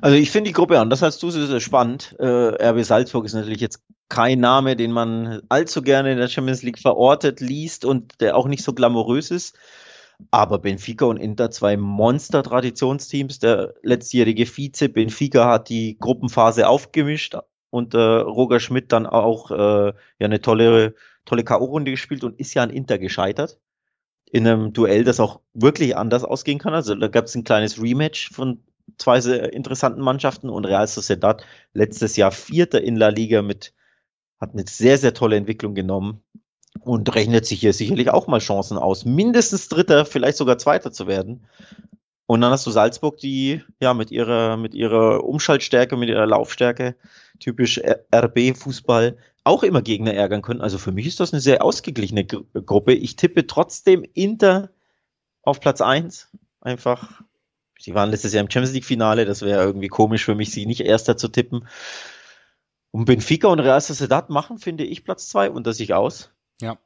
[0.00, 2.16] Also ich finde die Gruppe anders als du, sie ist spannend.
[2.18, 6.62] Äh, RB Salzburg ist natürlich jetzt kein Name, den man allzu gerne in der Champions
[6.62, 9.56] League verortet, liest und der auch nicht so glamourös ist.
[10.30, 13.38] Aber Benfica und Inter, zwei Monster-Traditionsteams.
[13.40, 17.36] Der letztjährige Vize Benfica hat die Gruppenphase aufgemischt
[17.72, 19.54] und äh, Roger Schmidt dann auch äh,
[19.86, 23.58] ja eine tolle, tolle K.O.-Runde gespielt und ist ja an Inter gescheitert.
[24.30, 26.74] In einem Duell, das auch wirklich anders ausgehen kann.
[26.74, 28.62] Also da gab es ein kleines Rematch von
[28.98, 33.72] zwei sehr interessanten Mannschaften und Real Sociedad letztes Jahr Vierter in La Liga mit,
[34.38, 36.22] hat eine sehr, sehr tolle Entwicklung genommen
[36.80, 41.06] und rechnet sich hier sicherlich auch mal Chancen aus, mindestens Dritter, vielleicht sogar Zweiter zu
[41.06, 41.46] werden.
[42.26, 46.96] Und dann hast du Salzburg, die ja mit ihrer, mit ihrer Umschaltstärke, mit ihrer Laufstärke,
[47.40, 47.80] typisch
[48.14, 50.60] RB-Fußball, auch immer Gegner ärgern können.
[50.60, 52.94] Also für mich ist das eine sehr ausgeglichene Gruppe.
[52.94, 54.70] Ich tippe trotzdem Inter
[55.42, 56.30] auf Platz 1.
[56.60, 57.22] Einfach,
[57.78, 60.82] sie waren letztes Jahr im Champions League-Finale, das wäre irgendwie komisch für mich, sie nicht
[60.82, 61.66] Erster zu tippen.
[62.92, 66.30] Und Benfica und Real Sociedad machen, finde ich, Platz 2 unter sich aus.
[66.60, 66.78] Ja.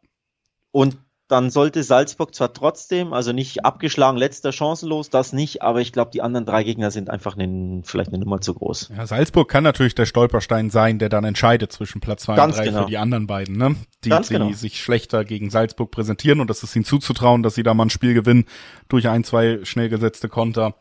[0.70, 0.96] Und
[1.28, 6.12] dann sollte Salzburg zwar trotzdem, also nicht abgeschlagen, letzter chancenlos, das nicht, aber ich glaube,
[6.12, 8.90] die anderen drei Gegner sind einfach eine, vielleicht eine Nummer zu groß.
[8.96, 12.60] Ja, Salzburg kann natürlich der Stolperstein sein, der dann entscheidet zwischen Platz zwei Ganz und
[12.60, 12.82] drei genau.
[12.82, 13.74] für die anderen beiden, ne?
[14.04, 14.52] Die, Ganz die genau.
[14.52, 17.90] sich schlechter gegen Salzburg präsentieren und das ist ihnen zuzutrauen, dass sie da mal ein
[17.90, 18.44] Spiel gewinnen
[18.88, 20.74] durch ein, zwei schnell gesetzte Konter.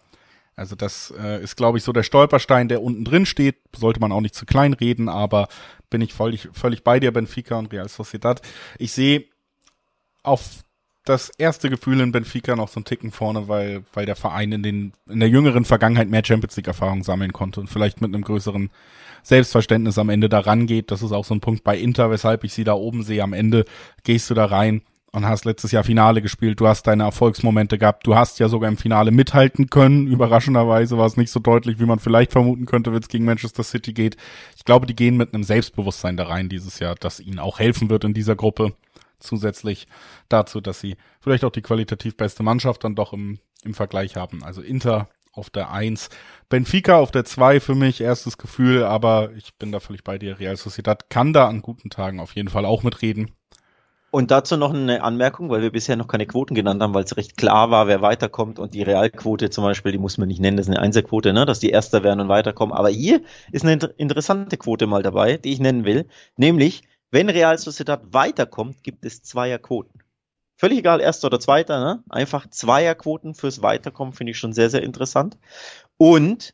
[0.55, 3.58] Also das äh, ist, glaube ich, so der Stolperstein, der unten drin steht.
[3.75, 5.47] Sollte man auch nicht zu klein reden, aber
[5.89, 8.41] bin ich völlig, völlig bei dir, Benfica und Real Sociedad.
[8.77, 9.25] Ich sehe
[10.27, 10.65] auf
[11.05, 14.63] das erste Gefühl in Benfica noch so einen Ticken vorne, weil, weil der Verein in
[14.63, 18.23] den, in der jüngeren Vergangenheit mehr Champions League Erfahrung sammeln konnte und vielleicht mit einem
[18.23, 18.71] größeren
[19.21, 20.89] Selbstverständnis am Ende da rangeht.
[20.91, 23.23] Das ist auch so ein Punkt bei Inter, weshalb ich sie da oben sehe.
[23.23, 23.65] Am Ende
[24.03, 28.05] gehst du da rein und hast letztes Jahr Finale gespielt, du hast deine Erfolgsmomente gehabt,
[28.05, 30.07] du hast ja sogar im Finale mithalten können.
[30.07, 33.63] Überraschenderweise war es nicht so deutlich, wie man vielleicht vermuten könnte, wenn es gegen Manchester
[33.63, 34.17] City geht.
[34.57, 37.89] Ich glaube, die gehen mit einem Selbstbewusstsein da rein dieses Jahr, das ihnen auch helfen
[37.89, 38.73] wird in dieser Gruppe.
[39.19, 39.88] Zusätzlich
[40.30, 44.43] dazu, dass sie vielleicht auch die qualitativ beste Mannschaft dann doch im, im Vergleich haben.
[44.43, 46.10] Also Inter auf der Eins,
[46.49, 50.39] Benfica auf der Zwei für mich, erstes Gefühl, aber ich bin da völlig bei dir.
[50.39, 53.32] Real Sociedad kann da an guten Tagen auf jeden Fall auch mitreden.
[54.15, 57.17] Und dazu noch eine Anmerkung, weil wir bisher noch keine Quoten genannt haben, weil es
[57.17, 58.60] recht klar war, wer weiterkommt.
[58.60, 61.45] Und die Realquote zum Beispiel, die muss man nicht nennen, das ist eine Einserquote, ne?
[61.45, 62.73] dass die Erster werden und weiterkommen.
[62.73, 66.08] Aber hier ist eine interessante Quote mal dabei, die ich nennen will.
[66.38, 70.01] Nämlich, wenn Real Sociedad weiterkommt, gibt es Zweierquoten.
[70.57, 72.03] Völlig egal, Erster oder Zweiter, ne?
[72.09, 75.37] einfach Zweierquoten fürs Weiterkommen finde ich schon sehr, sehr interessant.
[75.97, 76.53] Und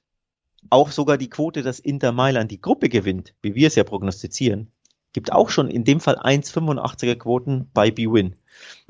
[0.69, 4.71] auch sogar die Quote, dass Inter Mailand die Gruppe gewinnt, wie wir es ja prognostizieren,
[5.13, 8.35] gibt auch schon in dem Fall 1,85er Quoten bei B-Win.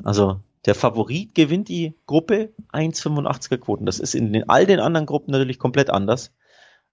[0.04, 3.86] Also der Favorit gewinnt die Gruppe 1,85er Quoten.
[3.86, 6.32] Das ist in den, all den anderen Gruppen natürlich komplett anders.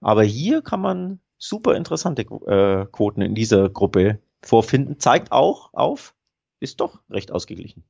[0.00, 4.98] Aber hier kann man super interessante äh, Quoten in dieser Gruppe vorfinden.
[4.98, 6.14] Zeigt auch auf,
[6.60, 7.84] ist doch recht ausgeglichen.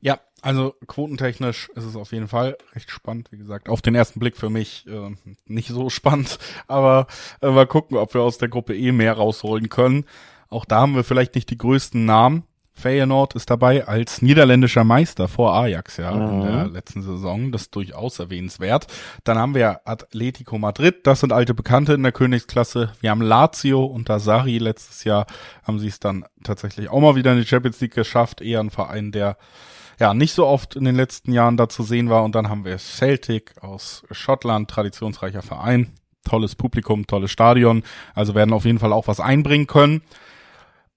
[0.00, 3.32] Ja, also quotentechnisch ist es auf jeden Fall recht spannend.
[3.32, 5.14] Wie gesagt, auf den ersten Blick für mich äh,
[5.46, 7.06] nicht so spannend, aber
[7.40, 10.04] äh, mal gucken, ob wir aus der Gruppe eh mehr rausholen können.
[10.48, 12.44] Auch da haben wir vielleicht nicht die größten Namen.
[12.76, 16.32] Feyenoord ist dabei als niederländischer Meister vor Ajax, ja, mhm.
[16.32, 17.50] in der letzten Saison.
[17.50, 18.86] Das ist durchaus erwähnenswert.
[19.24, 22.92] Dann haben wir Atletico Madrid, das sind alte Bekannte in der Königsklasse.
[23.00, 25.26] Wir haben Lazio unter Sari letztes Jahr
[25.64, 28.40] haben sie es dann tatsächlich auch mal wieder in die Champions League geschafft.
[28.40, 29.36] Eher ein Verein, der
[29.98, 32.24] ja nicht so oft in den letzten Jahren da zu sehen war.
[32.24, 35.92] Und dann haben wir Celtic aus Schottland, traditionsreicher Verein,
[36.24, 37.82] tolles Publikum, tolles Stadion.
[38.14, 40.02] Also werden auf jeden Fall auch was einbringen können.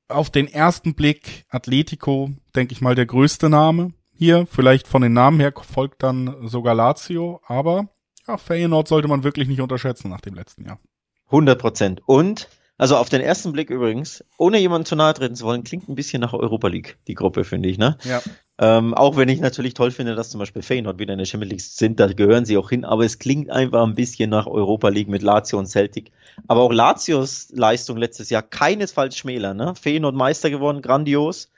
[0.10, 4.48] Auf den ersten Blick Atletico, denke ich mal, der größte Name hier.
[4.48, 7.90] Vielleicht von den Namen her folgt dann sogar Lazio, aber
[8.28, 10.80] ja, Feyenoord sollte man wirklich nicht unterschätzen nach dem letzten Jahr.
[11.28, 12.02] 100 Prozent.
[12.06, 15.90] Und also auf den ersten Blick übrigens, ohne jemanden zu nahe treten zu wollen, klingt
[15.90, 17.98] ein bisschen nach Europa League, die Gruppe, finde ich, ne?
[18.06, 18.22] Ja.
[18.58, 21.52] Ähm, auch wenn ich natürlich toll finde, dass zum Beispiel Feyenoord wieder in der Champions
[21.52, 24.88] League sind, da gehören sie auch hin, aber es klingt einfach ein bisschen nach Europa
[24.88, 26.12] League mit Lazio und Celtic.
[26.48, 29.76] Aber auch Lazios Leistung letztes Jahr keinesfalls schmäler, ne?
[29.76, 31.52] Feyenoord Meister geworden, grandios.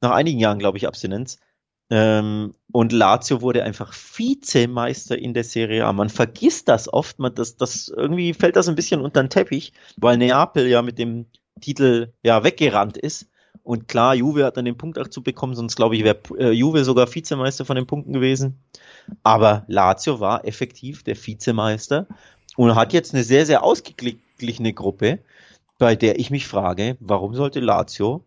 [0.00, 1.38] Nach einigen Jahren, glaube ich, Abstinenz.
[1.90, 5.92] Ähm, und Lazio wurde einfach Vizemeister in der Serie A.
[5.92, 9.72] Man vergisst das oft, man, das, das irgendwie fällt das ein bisschen unter den Teppich,
[9.96, 11.26] weil Neapel ja mit dem
[11.60, 13.28] Titel ja weggerannt ist.
[13.62, 16.50] Und klar, Juve hat dann den Punkt auch zu bekommen, sonst glaube ich, wäre äh,
[16.50, 18.58] Juve sogar Vizemeister von den Punkten gewesen.
[19.22, 22.06] Aber Lazio war effektiv der Vizemeister
[22.56, 25.20] und hat jetzt eine sehr, sehr ausgeglichene Gruppe,
[25.78, 28.24] bei der ich mich frage, warum sollte Lazio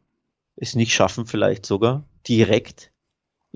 [0.56, 2.91] es nicht schaffen, vielleicht sogar direkt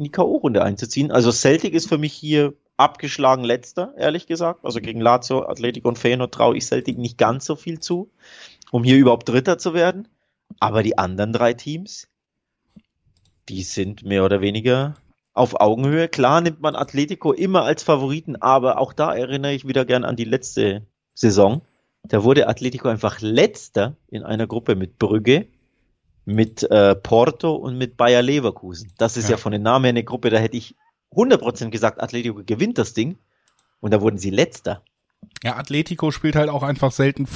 [0.02, 1.12] in die K.O.-Runde einzuziehen.
[1.12, 4.66] Also Celtic ist für mich hier abgeschlagen letzter, ehrlich gesagt.
[4.66, 8.10] Also gegen Lazio, Atletico und Feyenoord traue ich Celtic nicht ganz so viel zu.
[8.72, 10.08] um hier überhaupt Dritter zu werden.
[10.60, 12.08] Aber die anderen drei Teams,
[13.50, 14.96] die sind mehr oder weniger
[15.34, 16.08] auf Augenhöhe.
[16.08, 20.16] Klar nimmt man Atletico immer als Favoriten, aber auch da erinnere ich wieder gern an
[20.16, 21.62] die letzte Saison.
[22.04, 25.48] Da wurde Atletico einfach letzter in einer Gruppe mit Brügge,
[26.32, 28.92] mit äh, Porto und mit Bayer Leverkusen.
[28.98, 29.32] Das ist ja.
[29.32, 30.76] ja von den Namen her eine Gruppe, da hätte ich
[31.14, 33.18] 100% gesagt, Atletico gewinnt das Ding.
[33.80, 34.84] Und da wurden sie letzter.
[35.44, 37.28] Ja, Atletico spielt halt auch einfach selten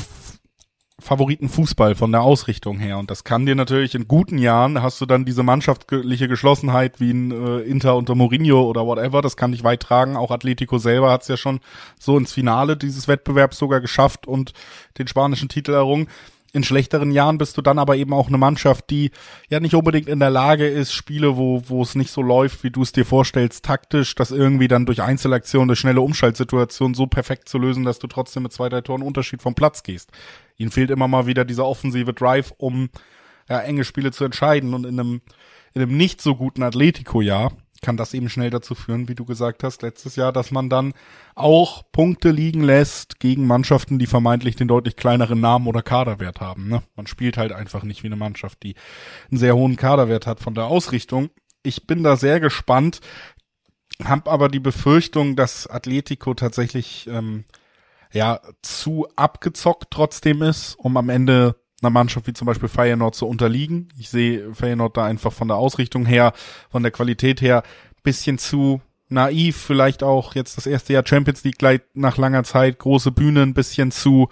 [0.97, 2.97] Favoriten Fußball von der Ausrichtung her.
[2.97, 7.11] Und das kann dir natürlich in guten Jahren, hast du dann diese mannschaftliche Geschlossenheit wie
[7.11, 10.15] ein äh, Inter unter Mourinho oder whatever, das kann dich weit tragen.
[10.15, 11.59] Auch Atletico selber hat es ja schon
[11.99, 14.53] so ins Finale dieses Wettbewerbs sogar geschafft und
[14.97, 16.07] den spanischen Titel errungen.
[16.55, 19.11] In schlechteren Jahren bist du dann aber eben auch eine Mannschaft, die
[19.49, 22.71] ja nicht unbedingt in der Lage ist, Spiele, wo, wo es nicht so läuft, wie
[22.71, 27.49] du es dir vorstellst, taktisch, das irgendwie dann durch Einzelaktionen, durch schnelle Umschaltsituationen so perfekt
[27.49, 30.13] zu lösen, dass du trotzdem mit zwei, drei Toren Unterschied vom Platz gehst.
[30.55, 32.87] Ihnen fehlt immer mal wieder dieser offensive Drive, um
[33.49, 35.21] ja, enge Spiele zu entscheiden und in einem,
[35.73, 37.51] in einem nicht so guten Atletico-Jahr
[37.85, 40.93] kann das eben schnell dazu führen, wie du gesagt hast, letztes Jahr, dass man dann
[41.35, 46.67] auch Punkte liegen lässt gegen Mannschaften, die vermeintlich den deutlich kleineren Namen oder Kaderwert haben.
[46.67, 46.81] Ne?
[46.95, 48.73] Man spielt halt einfach nicht wie eine Mannschaft, die
[49.29, 51.29] einen sehr hohen Kaderwert hat von der Ausrichtung.
[51.61, 53.01] Ich bin da sehr gespannt,
[54.03, 57.45] habe aber die Befürchtung, dass Atletico tatsächlich ähm,
[58.11, 63.27] ja zu abgezockt trotzdem ist, um am Ende einer Mannschaft wie zum Beispiel Feyenoord zu
[63.27, 63.89] unterliegen.
[63.99, 66.33] Ich sehe Feyenoord da einfach von der Ausrichtung her,
[66.69, 67.63] von der Qualität her
[68.05, 72.79] bisschen zu naiv, vielleicht auch jetzt das erste Jahr Champions League gleich nach langer Zeit,
[72.79, 74.29] große Bühne, ein bisschen zu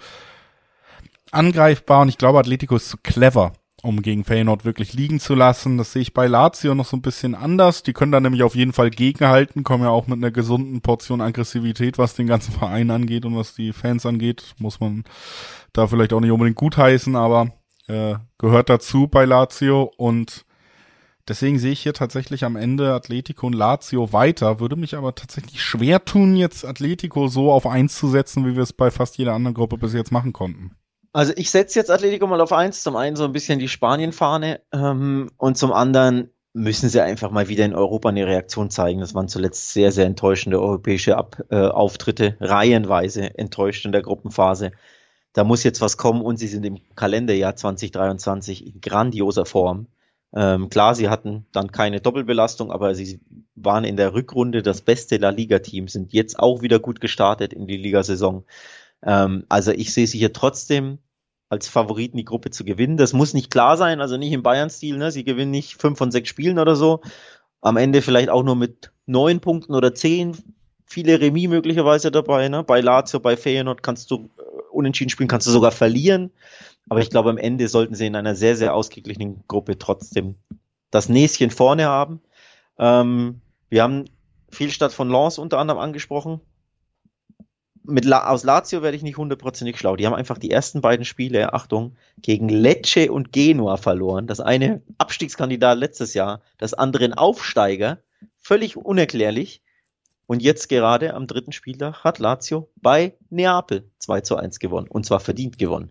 [1.30, 3.52] angreifbar und ich glaube, Atletico ist zu clever,
[3.84, 5.76] um gegen Feyenoord wirklich liegen zu lassen.
[5.76, 7.82] Das sehe ich bei Lazio noch so ein bisschen anders.
[7.82, 11.20] Die können da nämlich auf jeden Fall gegenhalten, kommen ja auch mit einer gesunden Portion
[11.20, 15.04] Aggressivität, was den ganzen Verein angeht und was die Fans angeht, muss man
[15.74, 17.52] da vielleicht auch nicht unbedingt gutheißen, aber
[17.86, 20.46] äh, gehört dazu bei Lazio und
[21.28, 25.62] deswegen sehe ich hier tatsächlich am Ende Atletico und Lazio weiter, würde mich aber tatsächlich
[25.62, 29.34] schwer tun, jetzt Atletico so auf eins zu setzen, wie wir es bei fast jeder
[29.34, 30.70] anderen Gruppe bis jetzt machen konnten.
[31.14, 34.60] Also ich setze jetzt Atletico mal auf eins, zum einen so ein bisschen die Spanien-Fahne
[34.72, 39.00] ähm, und zum anderen müssen sie einfach mal wieder in Europa eine Reaktion zeigen.
[39.00, 44.72] Das waren zuletzt sehr, sehr enttäuschende europäische Ab äh, Auftritte, reihenweise enttäuscht in der Gruppenphase
[45.34, 49.88] da muss jetzt was kommen und sie sind im Kalenderjahr 2023 in grandioser Form.
[50.32, 53.20] Ähm, klar, sie hatten dann keine Doppelbelastung, aber sie
[53.56, 57.66] waren in der Rückrunde das beste La Liga-Team, sind jetzt auch wieder gut gestartet in
[57.66, 58.44] die Ligasaison.
[59.04, 60.98] Ähm, also ich sehe sie hier trotzdem
[61.48, 62.96] als Favoriten die Gruppe zu gewinnen.
[62.96, 65.10] Das muss nicht klar sein, also nicht im Bayern-Stil, ne?
[65.10, 67.00] Sie gewinnen nicht fünf von sechs Spielen oder so.
[67.60, 70.36] Am Ende vielleicht auch nur mit neun Punkten oder zehn.
[70.86, 72.64] Viele Remis möglicherweise dabei, ne?
[72.64, 74.30] Bei Lazio, bei Feyenoord kannst du
[74.72, 76.30] unentschieden spielen, kannst du sogar verlieren.
[76.88, 80.34] Aber ich glaube, am Ende sollten sie in einer sehr, sehr ausgeglichenen Gruppe trotzdem
[80.90, 82.20] das Näschen vorne haben.
[82.78, 84.04] Ähm, wir haben
[84.50, 86.40] viel Stadt von Lens unter anderem angesprochen.
[87.86, 89.94] Mit La aus Lazio werde ich nicht hundertprozentig schlau.
[89.96, 94.26] Die haben einfach die ersten beiden Spiele, Achtung, gegen Lecce und Genua verloren.
[94.26, 97.98] Das eine Abstiegskandidat letztes Jahr, das andere ein Aufsteiger.
[98.40, 99.62] Völlig unerklärlich.
[100.26, 104.88] Und jetzt gerade am dritten Spieltag hat Lazio bei Neapel 2 zu 1 gewonnen.
[104.88, 105.90] Und zwar verdient gewonnen.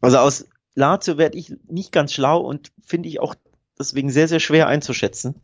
[0.00, 3.36] Also aus Lazio werde ich nicht ganz schlau und finde ich auch
[3.78, 5.36] deswegen sehr, sehr schwer einzuschätzen.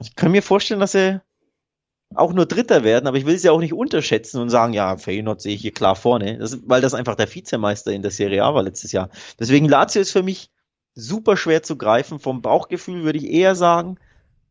[0.00, 1.22] Ich kann mir vorstellen, dass sie
[2.16, 5.40] auch nur Dritter werden, aber ich will sie auch nicht unterschätzen und sagen, ja, Feyenoord
[5.40, 8.54] sehe ich hier klar vorne, das, weil das einfach der Vizemeister in der Serie A
[8.54, 9.10] war letztes Jahr.
[9.38, 10.50] Deswegen Lazio ist für mich
[10.94, 12.18] super schwer zu greifen.
[12.18, 13.98] Vom Bauchgefühl würde ich eher sagen,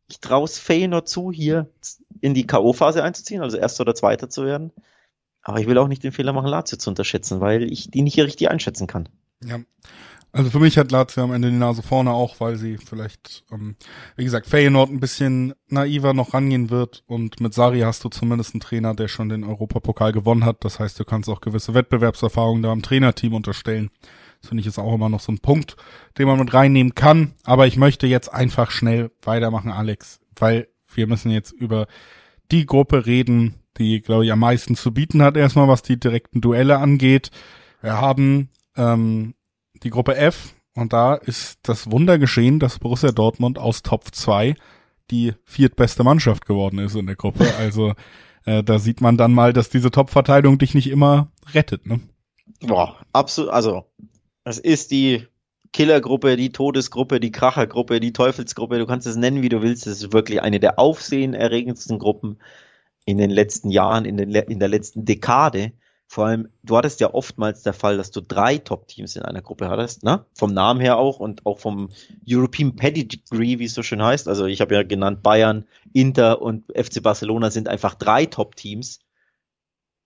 [0.07, 1.69] ich traue es Feyenoord zu, hier
[2.21, 4.71] in die K.O.-Phase einzuziehen, also Erster oder Zweiter zu werden.
[5.41, 8.15] Aber ich will auch nicht den Fehler machen, Lazio zu unterschätzen, weil ich die nicht
[8.15, 9.09] hier richtig einschätzen kann.
[9.43, 9.59] Ja.
[10.35, 13.77] Also für mich hat Lazio am Ende die Nase vorne auch, weil sie vielleicht, ähm,
[14.17, 18.53] wie gesagt, Feyenoord ein bisschen naiver noch rangehen wird und mit Sari hast du zumindest
[18.53, 20.65] einen Trainer, der schon den Europapokal gewonnen hat.
[20.65, 23.91] Das heißt, du kannst auch gewisse Wettbewerbserfahrungen da im Trainerteam unterstellen.
[24.41, 25.77] Das finde ich ist auch immer noch so ein Punkt,
[26.17, 27.31] den man mit reinnehmen kann.
[27.45, 31.87] Aber ich möchte jetzt einfach schnell weitermachen, Alex, weil wir müssen jetzt über
[32.51, 36.41] die Gruppe reden, die, glaube ich, am meisten zu bieten hat, erstmal was die direkten
[36.41, 37.31] Duelle angeht.
[37.79, 39.33] Wir haben ähm,
[39.83, 44.55] die Gruppe F und da ist das Wunder geschehen, dass Borussia Dortmund aus Top 2
[45.11, 47.45] die viertbeste Mannschaft geworden ist in der Gruppe.
[47.57, 47.93] Also
[48.45, 51.85] äh, da sieht man dann mal, dass diese Top-Verteilung dich nicht immer rettet.
[51.87, 51.99] Ne?
[52.59, 53.51] Boah, absolut.
[53.51, 53.85] Also
[54.43, 55.25] das ist die
[55.73, 59.87] Killergruppe, die Todesgruppe, die Krachergruppe, die Teufelsgruppe, du kannst es nennen, wie du willst.
[59.87, 62.37] Es ist wirklich eine der aufsehenerregendsten Gruppen
[63.05, 65.73] in den letzten Jahren, in, den, in der letzten Dekade.
[66.07, 69.69] Vor allem, du hattest ja oftmals der Fall, dass du drei Top-Teams in einer Gruppe
[69.69, 70.25] hattest, ne?
[70.33, 71.89] Vom Namen her auch und auch vom
[72.27, 74.27] European Pedigree, wie es so schön heißt.
[74.27, 78.99] Also ich habe ja genannt, Bayern, Inter und FC Barcelona sind einfach drei Top-Teams.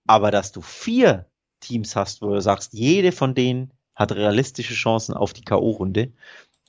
[0.08, 1.26] Aber dass du vier
[1.60, 6.14] Teams hast, wo du sagst, jede von denen hat realistische Chancen auf die K.O.-Runde,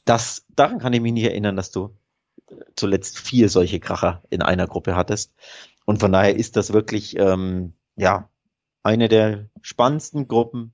[0.05, 1.95] das, daran kann ich mich nicht erinnern, dass du
[2.75, 5.33] zuletzt vier solche Kracher in einer Gruppe hattest.
[5.85, 8.30] Und von daher ist das wirklich, ähm, ja,
[8.83, 10.73] eine der spannendsten Gruppen,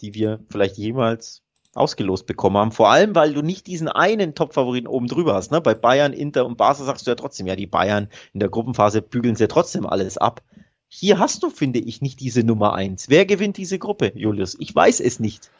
[0.00, 1.42] die wir vielleicht jemals
[1.76, 2.72] ausgelost bekommen haben.
[2.72, 5.50] Vor allem, weil du nicht diesen einen Top-Favoriten oben drüber hast.
[5.52, 5.60] Ne?
[5.60, 9.02] Bei Bayern, Inter und Barca sagst du ja trotzdem, ja, die Bayern in der Gruppenphase
[9.02, 10.42] bügeln sie ja trotzdem alles ab.
[10.88, 13.08] Hier hast du, finde ich, nicht diese Nummer eins.
[13.08, 14.56] Wer gewinnt diese Gruppe, Julius?
[14.58, 15.50] Ich weiß es nicht.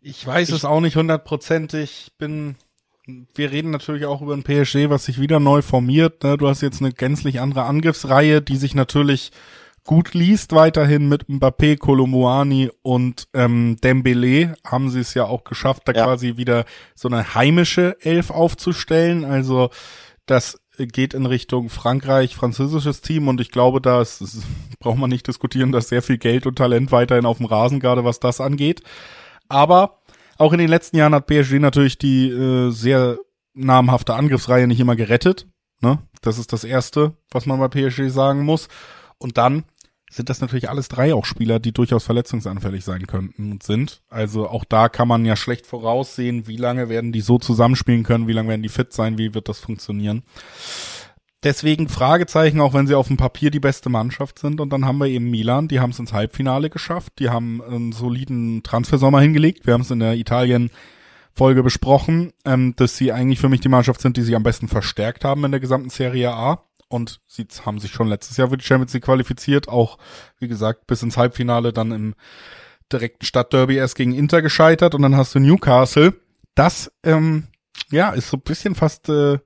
[0.00, 2.12] Ich weiß ich, es auch nicht hundertprozentig.
[2.18, 2.54] Bin,
[3.34, 6.22] wir reden natürlich auch über ein PSG, was sich wieder neu formiert.
[6.22, 6.36] Ne?
[6.36, 9.32] Du hast jetzt eine gänzlich andere Angriffsreihe, die sich natürlich
[9.86, 15.82] gut liest weiterhin mit Mbappé, Kolomoani und ähm, Dembele haben sie es ja auch geschafft,
[15.86, 16.04] da ja.
[16.04, 19.24] quasi wieder so eine heimische Elf aufzustellen.
[19.24, 19.70] Also
[20.26, 24.02] das geht in Richtung Frankreich, französisches Team und ich glaube, da
[24.80, 28.04] braucht man nicht diskutieren, dass sehr viel Geld und Talent weiterhin auf dem Rasen, gerade
[28.04, 28.82] was das angeht.
[29.48, 30.02] Aber
[30.38, 33.18] auch in den letzten Jahren hat PSG natürlich die äh, sehr
[33.54, 35.46] namhafte Angriffsreihe nicht immer gerettet.
[35.80, 35.98] Ne?
[36.20, 38.68] Das ist das Erste, was man bei PSG sagen muss.
[39.18, 39.64] Und dann
[40.10, 44.02] sind das natürlich alles drei auch Spieler, die durchaus verletzungsanfällig sein könnten und sind.
[44.08, 48.28] Also auch da kann man ja schlecht voraussehen, wie lange werden die so zusammenspielen können,
[48.28, 50.22] wie lange werden die fit sein, wie wird das funktionieren.
[51.42, 54.60] Deswegen Fragezeichen, auch wenn sie auf dem Papier die beste Mannschaft sind.
[54.60, 57.92] Und dann haben wir eben Milan, die haben es ins Halbfinale geschafft, die haben einen
[57.92, 59.66] soliden Transfersommer hingelegt.
[59.66, 60.70] Wir haben es in der Italien
[61.32, 64.68] Folge besprochen, ähm, dass sie eigentlich für mich die Mannschaft sind, die sich am besten
[64.68, 68.56] verstärkt haben in der gesamten Serie A und sie haben sich schon letztes Jahr für
[68.56, 69.98] die Champions League qualifiziert, auch
[70.38, 72.14] wie gesagt bis ins Halbfinale dann im
[72.92, 76.14] direkten Stadtderby erst gegen Inter gescheitert und dann hast du Newcastle.
[76.54, 77.48] Das ähm,
[77.90, 79.38] ja ist so ein bisschen fast äh,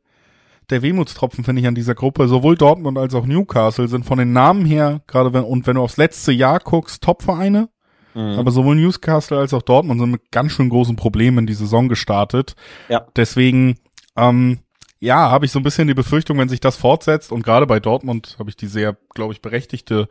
[0.70, 2.29] der Wehmutstropfen finde ich an dieser Gruppe.
[2.29, 5.83] Sowohl Dortmund als auch Newcastle sind von den Namen her gerade wenn und wenn du
[5.83, 7.68] aufs letzte Jahr guckst Topvereine.
[8.14, 8.38] Mhm.
[8.38, 11.88] Aber sowohl Newcastle als auch Dortmund sind mit ganz schön großen Problemen in die Saison
[11.88, 12.55] gestartet.
[12.88, 13.07] Ja.
[13.16, 13.76] Deswegen
[14.16, 14.61] ähm,
[15.00, 17.80] ja, habe ich so ein bisschen die Befürchtung, wenn sich das fortsetzt, und gerade bei
[17.80, 20.08] Dortmund habe ich die sehr, glaube ich, berechtigte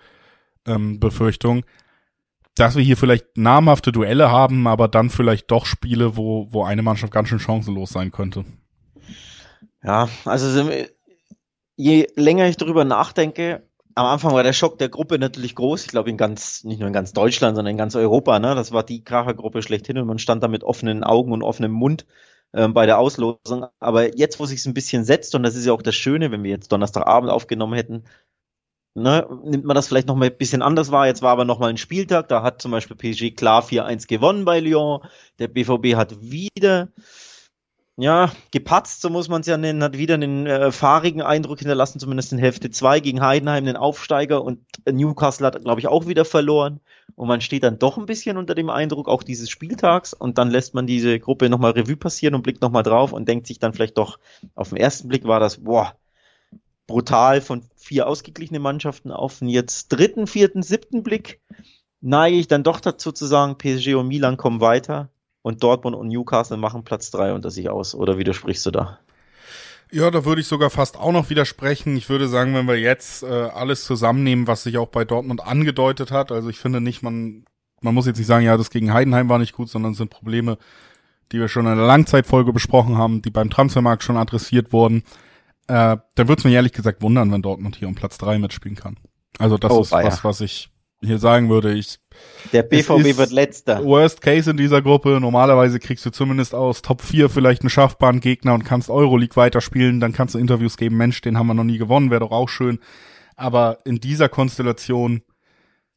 [0.66, 1.64] ähm, Befürchtung,
[2.56, 6.82] dass wir hier vielleicht namhafte Duelle haben, aber dann vielleicht doch Spiele, wo, wo eine
[6.82, 8.44] Mannschaft ganz schön chancenlos sein könnte.
[9.84, 10.70] Ja, also
[11.76, 13.64] je länger ich darüber nachdenke,
[13.96, 15.86] am Anfang war der Schock der Gruppe natürlich groß.
[15.86, 18.40] Ich glaube in ganz, nicht nur in ganz Deutschland, sondern in ganz Europa.
[18.40, 18.56] Ne?
[18.56, 22.06] Das war die Krachergruppe schlechthin und man stand da mit offenen Augen und offenem Mund
[22.54, 23.68] ähm, bei der Auslosung.
[23.80, 26.44] Aber jetzt, wo sich ein bisschen setzt, und das ist ja auch das Schöne, wenn
[26.44, 28.04] wir jetzt Donnerstagabend aufgenommen hätten,
[28.96, 31.08] ne, nimmt man das vielleicht noch mal ein bisschen anders wahr.
[31.08, 34.46] Jetzt war aber noch mal ein Spieltag, da hat zum Beispiel PSG klar 4-1 gewonnen
[34.46, 35.02] bei Lyon.
[35.40, 36.90] Der BVB hat wieder
[38.02, 42.00] ja, gepatzt, so muss man es ja nennen, hat wieder einen äh, fahrigen Eindruck hinterlassen,
[42.00, 46.24] zumindest in Hälfte 2 gegen Heidenheim, den Aufsteiger und Newcastle hat, glaube ich, auch wieder
[46.24, 46.80] verloren.
[47.16, 50.50] Und man steht dann doch ein bisschen unter dem Eindruck auch dieses Spieltags und dann
[50.50, 53.74] lässt man diese Gruppe nochmal Revue passieren und blickt nochmal drauf und denkt sich dann
[53.74, 54.18] vielleicht doch,
[54.56, 55.96] auf den ersten Blick war das, boah,
[56.88, 61.42] brutal von vier ausgeglichene Mannschaften auf den jetzt dritten, vierten, siebten Blick
[62.00, 65.10] neige ich dann doch dazu zu sagen, PSG und Milan kommen weiter
[65.50, 67.96] und Dortmund und Newcastle machen Platz drei unter sich aus.
[67.96, 69.00] Oder widersprichst du da?
[69.92, 71.98] Ja, da würde ich sogar fast auch noch widersprechen.
[71.98, 76.12] Ich würde sagen, wenn wir jetzt äh, alles zusammennehmen, was sich auch bei Dortmund angedeutet
[76.12, 77.46] hat, also ich finde nicht, man,
[77.82, 80.12] man muss jetzt nicht sagen, ja, das gegen Heidenheim war nicht gut, sondern es sind
[80.12, 80.60] Probleme,
[81.32, 85.04] die wir schon in der Langzeitfolge besprochen haben, die beim Transfermarkt schon adressiert wurden.
[85.68, 88.78] Äh, dann würde es mich ehrlich gesagt wundern, wenn Dortmund hier um Platz drei mitspielen
[88.78, 88.98] kann.
[89.40, 90.70] Also das oh, ist was, was ich
[91.02, 91.98] hier sagen würde, ich.
[92.54, 93.84] Der BVB wird letzter.
[93.84, 95.20] Worst Case in dieser Gruppe.
[95.20, 100.00] Normalerweise kriegst du zumindest aus Top 4 vielleicht einen schaffbaren Gegner und kannst Euroleague weiterspielen.
[100.00, 100.98] Dann kannst du Interviews geben.
[100.98, 102.80] Mensch, den haben wir noch nie gewonnen, wäre doch auch schön.
[103.36, 105.22] Aber in dieser Konstellation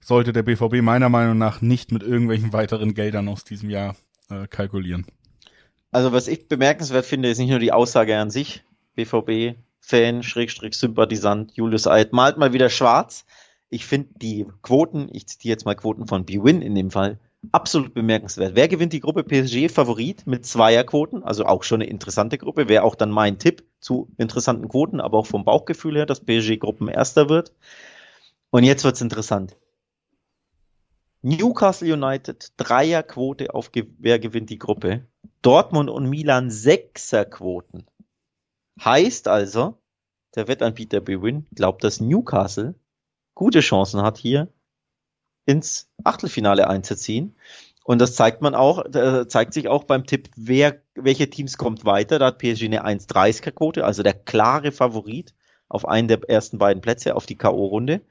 [0.01, 3.97] sollte der BVB meiner Meinung nach nicht mit irgendwelchen weiteren Geldern aus diesem Jahr
[4.31, 5.07] äh, kalkulieren.
[5.91, 8.65] Also was ich bemerkenswert finde, ist nicht nur die Aussage an sich.
[8.95, 13.25] BVB Fan, Schrägstrich, Sympathisant, Julius Eid malt mal wieder schwarz
[13.73, 17.19] ich finde die Quoten, ich zitiere jetzt mal Quoten von B-Win in dem Fall,
[17.53, 18.55] absolut bemerkenswert.
[18.55, 21.25] Wer gewinnt die Gruppe PSG Favorit mit Zweierquoten?
[21.25, 22.69] Also auch schon eine interessante Gruppe.
[22.69, 26.59] Wäre auch dann mein Tipp zu interessanten Quoten, aber auch vom Bauchgefühl her, dass PSG
[26.59, 27.55] Gruppenerster wird.
[28.51, 29.57] Und jetzt wird's interessant.
[31.23, 35.07] Newcastle United Dreierquote auf wer gewinnt die Gruppe.
[35.41, 37.87] Dortmund und Milan Sechserquoten.
[38.85, 39.79] Heißt also,
[40.35, 42.75] der Wettanbieter Bewin glaubt, dass Newcastle
[43.43, 44.47] gute Chancen hat hier
[45.47, 47.35] ins Achtelfinale einzuziehen.
[47.83, 51.85] Und das zeigt man auch, äh, zeigt sich auch beim Tipp, wer, welche Teams kommt
[51.85, 52.21] weiter.
[52.21, 55.35] Da hat PSG eine 1,30er Quote, also der klare Favorit
[55.69, 58.03] auf einen der ersten beiden Plätze, auf die K.O.-Runde.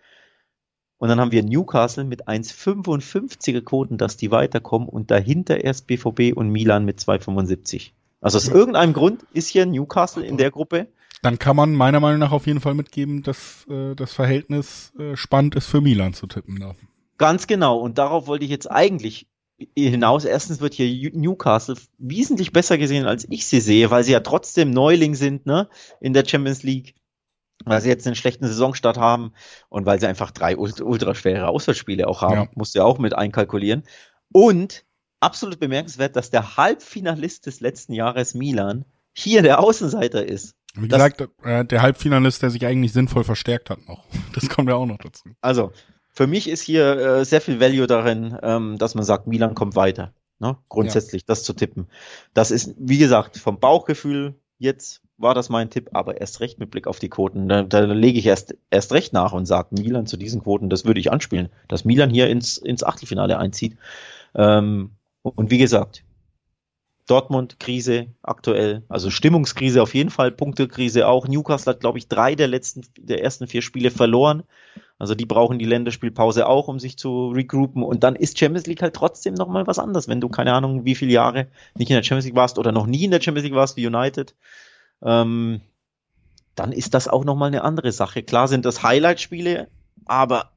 [0.98, 6.36] Und dann haben wir Newcastle mit 1,55er Quoten, dass die weiterkommen und dahinter erst BVB
[6.36, 7.92] und Milan mit 2,75.
[8.20, 10.88] Also aus irgendeinem Grund ist hier Newcastle in der Gruppe.
[11.22, 15.15] Dann kann man meiner Meinung nach auf jeden Fall mitgeben, dass äh, das Verhältnis äh,
[15.15, 16.59] spannend ist für Milan zu tippen.
[16.59, 16.76] Da.
[17.17, 17.78] Ganz genau.
[17.78, 19.28] Und darauf wollte ich jetzt eigentlich
[19.76, 20.26] hinaus.
[20.26, 24.72] Erstens wird hier Newcastle wesentlich besser gesehen, als ich sie sehe, weil sie ja trotzdem
[24.72, 25.69] Neuling sind, ne,
[25.99, 26.95] in der Champions League,
[27.65, 29.34] weil sie jetzt einen schlechten Saisonstart haben
[29.69, 32.47] und weil sie einfach drei ultra schwere Auswärtsspiele auch haben, ja.
[32.55, 33.84] musst du ja auch mit einkalkulieren.
[34.32, 34.86] Und
[35.19, 40.55] absolut bemerkenswert, dass der Halbfinalist des letzten Jahres Milan hier der Außenseiter ist.
[40.76, 44.03] Wie gesagt, äh, der Halbfinalist, der sich eigentlich sinnvoll verstärkt hat noch.
[44.34, 45.24] Das kommt ja auch noch dazu.
[45.41, 45.72] Also,
[46.09, 49.76] für mich ist hier äh, sehr viel Value darin, ähm, dass man sagt, Milan kommt
[49.76, 50.13] weiter.
[50.39, 50.57] Ne?
[50.69, 51.26] Grundsätzlich, ja.
[51.28, 51.88] das zu tippen.
[52.34, 56.72] Das ist, wie gesagt, vom Bauchgefühl jetzt war das mein Tipp, aber erst recht mit
[56.72, 57.47] Blick auf die Quoten.
[57.47, 60.86] Da, da lege ich erst, erst recht nach und sage, Milan zu diesen Quoten, das
[60.86, 63.78] würde ich anspielen, dass Milan hier ins, ins Achtelfinale einzieht.
[64.34, 64.91] Ähm,
[65.24, 66.03] und wie gesagt,
[67.12, 71.28] Dortmund Krise aktuell, also Stimmungskrise auf jeden Fall, Punktekrise auch.
[71.28, 74.43] Newcastle hat, glaube ich, drei der letzten, der ersten vier Spiele verloren.
[74.97, 77.84] Also die brauchen die Länderspielpause auch, um sich zu regroupen.
[77.84, 80.95] Und dann ist Champions League halt trotzdem nochmal was anderes, wenn du keine Ahnung, wie
[80.95, 83.57] viele Jahre nicht in der Champions League warst oder noch nie in der Champions League
[83.57, 84.34] warst wie United.
[85.03, 85.59] Ähm,
[86.55, 88.24] dann ist das auch nochmal eine andere Sache.
[88.24, 89.68] Klar sind das Highlight-Spiele,
[90.05, 90.51] aber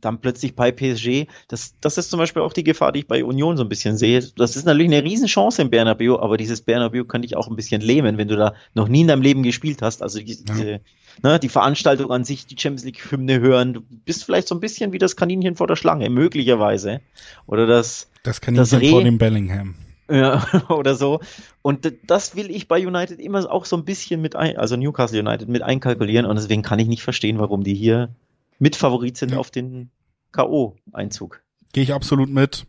[0.00, 3.24] dann plötzlich bei PSG, das, das ist zum Beispiel auch die Gefahr, die ich bei
[3.24, 4.22] Union so ein bisschen sehe.
[4.36, 7.80] Das ist natürlich eine Riesenchance im Bernabeu, aber dieses Bernabeu könnte ich auch ein bisschen
[7.80, 10.02] lähmen, wenn du da noch nie in deinem Leben gespielt hast.
[10.02, 10.38] Also die, ja.
[10.48, 10.80] diese,
[11.22, 14.60] ne, die Veranstaltung an sich, die Champions League Hymne hören, du bist vielleicht so ein
[14.60, 17.00] bisschen wie das Kaninchen vor der Schlange, möglicherweise.
[17.46, 19.74] Oder das, das Kaninchen das vor dem Bellingham.
[20.10, 21.20] Ja, oder so.
[21.62, 25.18] Und das will ich bei United immer auch so ein bisschen mit ein, also Newcastle
[25.18, 28.10] United mit einkalkulieren und deswegen kann ich nicht verstehen, warum die hier
[28.58, 29.38] Mitfavorit sind ja.
[29.38, 29.90] auf den
[30.32, 31.40] K.O.-Einzug.
[31.72, 32.66] Gehe ich absolut mit.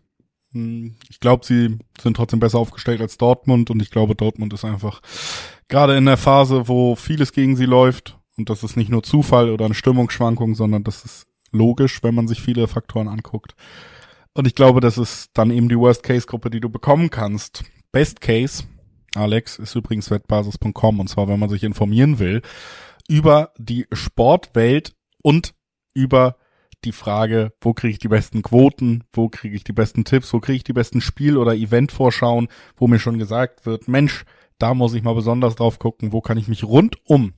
[0.52, 4.66] Hm, ich glaube, sie sind trotzdem besser aufgestellt als Dortmund und ich glaube, Dortmund ist
[4.66, 5.02] einfach
[5.68, 9.50] gerade in der Phase, wo vieles gegen sie läuft und das ist nicht nur Zufall
[9.50, 13.56] oder eine Stimmungsschwankung, sondern das ist logisch, wenn man sich viele Faktoren anguckt.
[14.34, 17.64] Und ich glaube, das ist dann eben die Worst-Case-Gruppe, die du bekommen kannst.
[17.92, 18.64] Best Case,
[19.16, 22.42] Alex, ist übrigens wettbasis.com und zwar, wenn man sich informieren will
[23.08, 25.56] über die Sportwelt und
[25.98, 26.38] über
[26.86, 30.40] die Frage, wo kriege ich die besten Quoten, wo kriege ich die besten Tipps, wo
[30.40, 34.24] kriege ich die besten Spiel- oder Eventvorschauen, wo mir schon gesagt wird, Mensch,
[34.60, 37.34] da muss ich mal besonders drauf gucken, wo kann ich mich rundum,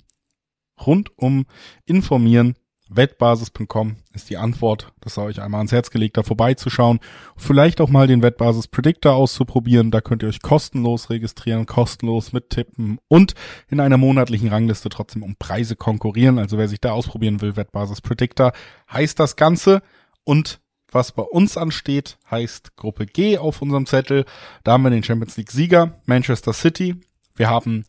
[0.86, 1.46] rundum
[1.86, 2.56] informieren,
[2.90, 4.92] Wettbasis.com ist die Antwort.
[5.00, 7.00] Das sei euch einmal ans Herz gelegt, da vorbeizuschauen.
[7.38, 9.92] Vielleicht auch mal den Wettbasis Predictor auszuprobieren.
[9.92, 13.36] Da könnt ihr euch kostenlos registrieren, kostenlos mittippen und
[13.70, 16.40] in einer monatlichen Rangliste trotzdem um Preise konkurrieren.
[16.40, 18.54] Also wer sich da ausprobieren will, Wettbasis Predictor
[18.92, 19.82] heißt das Ganze.
[20.24, 20.60] Und
[20.92, 24.26] was bei uns ansteht, heißt Gruppe G auf unserem Zettel.
[24.64, 26.96] Da haben wir den Champions League Sieger Manchester City.
[27.36, 27.86] Wir haben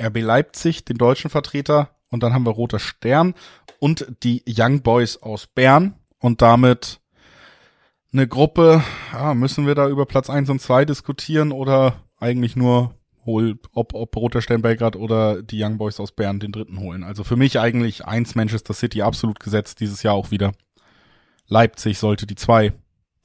[0.00, 3.34] RB Leipzig, den deutschen Vertreter, und dann haben wir Roter Stern
[3.78, 7.00] und die Young Boys aus Bern und damit
[8.12, 12.94] eine Gruppe, ja, müssen wir da über Platz eins und zwei diskutieren oder eigentlich nur
[13.26, 17.02] hol, ob, ob Roter Stern Belgrad oder die Young Boys aus Bern den dritten holen.
[17.02, 20.52] Also für mich eigentlich eins Manchester City absolut gesetzt dieses Jahr auch wieder.
[21.46, 22.72] Leipzig sollte die zwei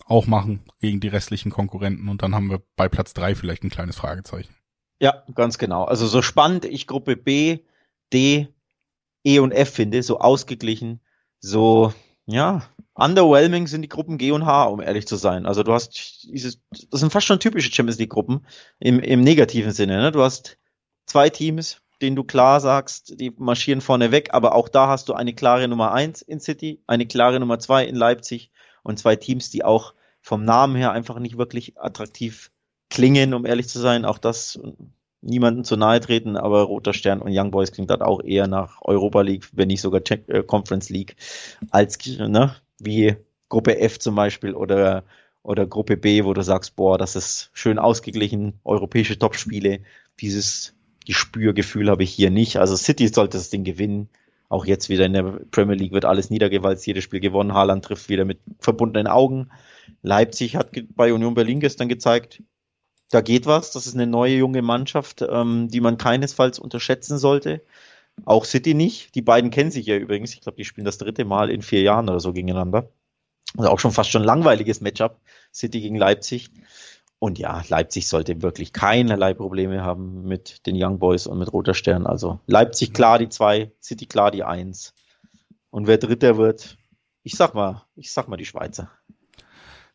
[0.05, 3.69] auch machen gegen die restlichen Konkurrenten und dann haben wir bei Platz drei vielleicht ein
[3.69, 4.55] kleines Fragezeichen.
[4.99, 5.85] Ja, ganz genau.
[5.85, 7.59] Also so spannend ich Gruppe B,
[8.11, 8.47] D
[9.29, 11.01] E und F finde, so ausgeglichen,
[11.39, 11.93] so,
[12.25, 12.63] ja,
[12.95, 15.45] underwhelming sind die Gruppen G und H, um ehrlich zu sein.
[15.45, 18.45] Also du hast dieses, das sind fast schon typische Champions League Gruppen
[18.79, 20.01] im, im negativen Sinne.
[20.01, 20.11] Ne?
[20.11, 20.57] Du hast
[21.05, 25.13] zwei Teams, denen du klar sagst, die marschieren vorne weg, aber auch da hast du
[25.13, 28.51] eine klare Nummer eins in City, eine klare Nummer zwei in Leipzig
[28.83, 32.51] und zwei Teams, die auch vom Namen her einfach nicht wirklich attraktiv
[32.89, 34.05] klingen, um ehrlich zu sein.
[34.05, 34.59] Auch das
[35.21, 38.81] niemanden zu nahe treten, aber Roter Stern und Young Boys klingt halt auch eher nach
[38.81, 41.15] Europa League, wenn nicht sogar äh, Conference League,
[41.69, 43.15] als ne, wie
[43.49, 45.03] Gruppe F zum Beispiel oder,
[45.43, 49.81] oder Gruppe B, wo du sagst, boah, das ist schön ausgeglichen, europäische Topspiele,
[50.19, 50.73] dieses
[51.07, 52.57] Spürgefühl habe ich hier nicht.
[52.57, 54.09] Also City sollte das Ding gewinnen.
[54.47, 57.53] Auch jetzt wieder in der Premier League wird alles niedergewalzt, jedes Spiel gewonnen.
[57.53, 59.49] Haaland trifft wieder mit verbundenen Augen.
[60.01, 62.43] Leipzig hat bei Union Berlin gestern gezeigt,
[63.09, 63.71] da geht was.
[63.71, 67.61] Das ist eine neue junge Mannschaft, ähm, die man keinesfalls unterschätzen sollte.
[68.25, 69.15] Auch City nicht.
[69.15, 70.33] Die beiden kennen sich ja übrigens.
[70.33, 72.89] Ich glaube, die spielen das dritte Mal in vier Jahren oder so gegeneinander.
[73.57, 75.19] Also auch schon fast schon langweiliges Matchup,
[75.53, 76.51] City gegen Leipzig.
[77.17, 81.73] Und ja, Leipzig sollte wirklich keinerlei Probleme haben mit den Young Boys und mit Roter
[81.73, 82.05] Stern.
[82.05, 84.93] Also Leipzig klar die zwei, City klar die eins.
[85.69, 86.77] Und wer Dritter wird,
[87.23, 88.89] ich sag mal, ich sag mal die Schweizer.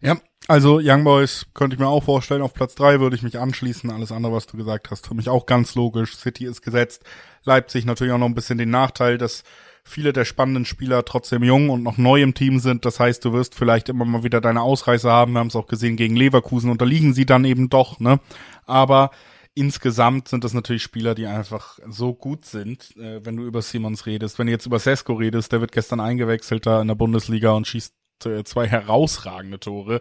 [0.00, 2.42] Ja, also Young Boys könnte ich mir auch vorstellen.
[2.42, 3.90] Auf Platz drei würde ich mich anschließen.
[3.90, 6.16] Alles andere, was du gesagt hast, für mich auch ganz logisch.
[6.16, 7.02] City ist gesetzt.
[7.44, 9.42] Leipzig natürlich auch noch ein bisschen den Nachteil, dass
[9.84, 12.84] viele der spannenden Spieler trotzdem jung und noch neu im Team sind.
[12.84, 15.32] Das heißt, du wirst vielleicht immer mal wieder deine Ausreißer haben.
[15.32, 18.18] Wir haben es auch gesehen gegen Leverkusen, unterliegen sie dann eben doch, ne?
[18.66, 19.10] Aber
[19.54, 24.06] insgesamt sind das natürlich Spieler, die einfach so gut sind, äh, wenn du über Simons
[24.06, 24.38] redest.
[24.38, 27.66] Wenn du jetzt über Sesko redest, der wird gestern eingewechselt da in der Bundesliga und
[27.66, 27.94] schießt
[28.44, 30.00] zwei herausragende Tore.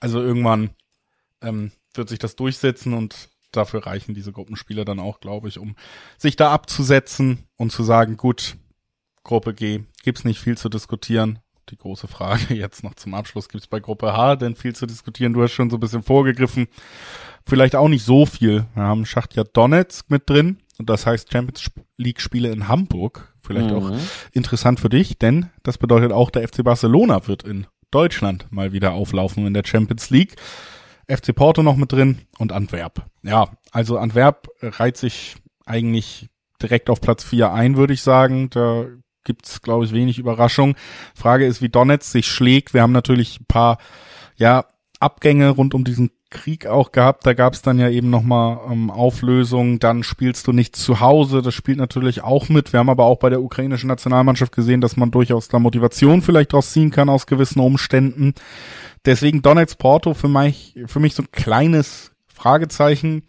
[0.00, 0.70] Also irgendwann
[1.40, 5.76] ähm, wird sich das durchsetzen und dafür reichen diese Gruppenspiele dann auch, glaube ich, um
[6.18, 8.56] sich da abzusetzen und zu sagen, gut,
[9.24, 11.38] Gruppe G gibt's nicht viel zu diskutieren.
[11.68, 15.32] Die große Frage jetzt noch zum Abschluss, gibt's bei Gruppe H denn viel zu diskutieren?
[15.32, 16.66] Du hast schon so ein bisschen vorgegriffen.
[17.46, 18.66] Vielleicht auch nicht so viel.
[18.74, 20.58] Wir haben Schachtja Donetsk mit drin.
[20.78, 23.34] Und das heißt Champions League Spiele in Hamburg.
[23.40, 23.76] Vielleicht mhm.
[23.76, 23.92] auch
[24.32, 28.92] interessant für dich, denn das bedeutet auch, der FC Barcelona wird in Deutschland mal wieder
[28.92, 30.36] auflaufen in der Champions League.
[31.08, 33.06] FC Porto noch mit drin und Antwerp.
[33.22, 36.28] Ja, also Antwerp reiht sich eigentlich
[36.62, 38.48] direkt auf Platz 4 ein, würde ich sagen.
[38.50, 38.86] Da
[39.24, 40.76] gibt's, glaube ich, wenig Überraschung.
[41.14, 42.74] Frage ist, wie Donetsk sich schlägt.
[42.74, 43.78] Wir haben natürlich ein paar,
[44.36, 44.66] ja,
[45.00, 47.24] Abgänge rund um diesen Krieg auch gehabt.
[47.26, 49.78] Da gab's dann ja eben nochmal ähm, Auflösungen.
[49.78, 51.42] Dann spielst du nicht zu Hause.
[51.42, 52.72] Das spielt natürlich auch mit.
[52.72, 56.52] Wir haben aber auch bei der ukrainischen Nationalmannschaft gesehen, dass man durchaus da Motivation vielleicht
[56.52, 58.34] draus ziehen kann aus gewissen Umständen.
[59.04, 63.22] Deswegen Donetsk Porto für mich, für mich so ein kleines Fragezeichen.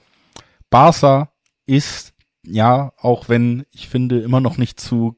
[0.70, 1.30] Barca
[1.66, 2.14] ist
[2.46, 5.18] ja, auch wenn ich finde, immer noch nicht zu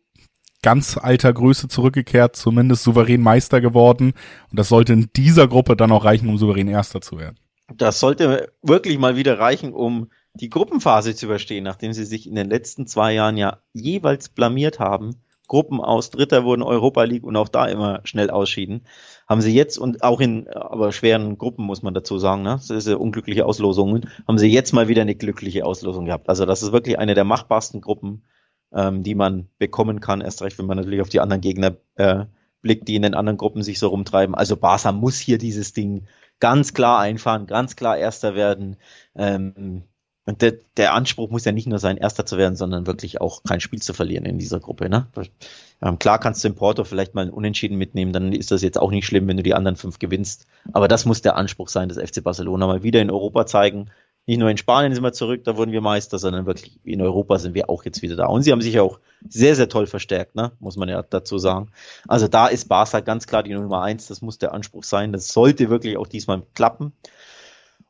[0.62, 4.14] ganz alter Größe zurückgekehrt, zumindest souverän Meister geworden.
[4.50, 7.38] Und das sollte in dieser Gruppe dann auch reichen, um souverän Erster zu werden.
[7.74, 12.36] Das sollte wirklich mal wieder reichen, um die Gruppenphase zu überstehen, nachdem sie sich in
[12.36, 15.16] den letzten zwei Jahren ja jeweils blamiert haben.
[15.48, 18.86] Gruppen aus Dritter wurden Europa League und auch da immer schnell ausschieden.
[19.28, 22.56] Haben sie jetzt und auch in aber schweren Gruppen muss man dazu sagen, ne?
[22.56, 26.30] Das ist ja unglückliche Auslosungen, haben sie jetzt mal wieder eine glückliche Auslosung gehabt.
[26.30, 28.24] Also das ist wirklich eine der machbarsten Gruppen
[28.76, 32.26] ähm, die man bekommen kann, erst recht, wenn man natürlich auf die anderen Gegner äh,
[32.62, 34.36] blickt, die in den anderen Gruppen sich so rumtreiben.
[34.36, 36.08] Also Barca muss hier dieses Ding
[36.40, 38.78] ganz klar einfahren, ganz klar Erster werden.
[39.16, 39.84] Ähm,
[40.28, 43.44] und der, der Anspruch muss ja nicht nur sein, Erster zu werden, sondern wirklich auch
[43.44, 44.90] kein Spiel zu verlieren in dieser Gruppe.
[44.90, 45.08] Ne?
[45.84, 48.80] Ähm, klar kannst du im Porto vielleicht mal ein Unentschieden mitnehmen, dann ist das jetzt
[48.80, 50.48] auch nicht schlimm, wenn du die anderen fünf gewinnst.
[50.74, 53.92] Aber das muss der Anspruch sein, des FC Barcelona mal wieder in Europa zeigen,
[54.26, 57.38] nicht nur in Spanien sind wir zurück, da wurden wir Meister, sondern wirklich in Europa
[57.38, 58.26] sind wir auch jetzt wieder da.
[58.26, 60.52] Und sie haben sich auch sehr, sehr toll verstärkt, ne?
[60.60, 61.70] muss man ja dazu sagen.
[62.08, 65.14] Also da ist Barca ganz klar die Nummer eins, das muss der Anspruch sein.
[65.14, 66.94] Das sollte wirklich auch diesmal klappen.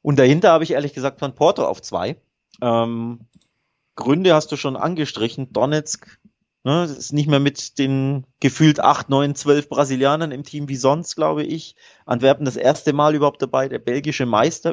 [0.01, 2.17] Und dahinter habe ich ehrlich gesagt von Porto auf zwei.
[2.61, 3.21] Ähm,
[3.95, 5.53] Gründe hast du schon angestrichen.
[5.53, 6.19] Donetsk
[6.65, 11.15] Ne, ist nicht mehr mit den gefühlt acht, neun, zwölf Brasilianern im Team wie sonst,
[11.15, 11.75] glaube ich.
[12.07, 14.71] Antwerpen das erste Mal überhaupt dabei, der belgische Meister,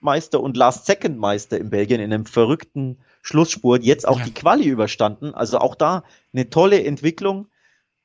[0.00, 3.82] Überraschungsmeister und Last Second Meister in Belgien in einem verrückten Schlussspurt.
[3.82, 4.24] Jetzt auch ja.
[4.24, 5.34] die Quali überstanden.
[5.34, 7.48] Also auch da eine tolle Entwicklung,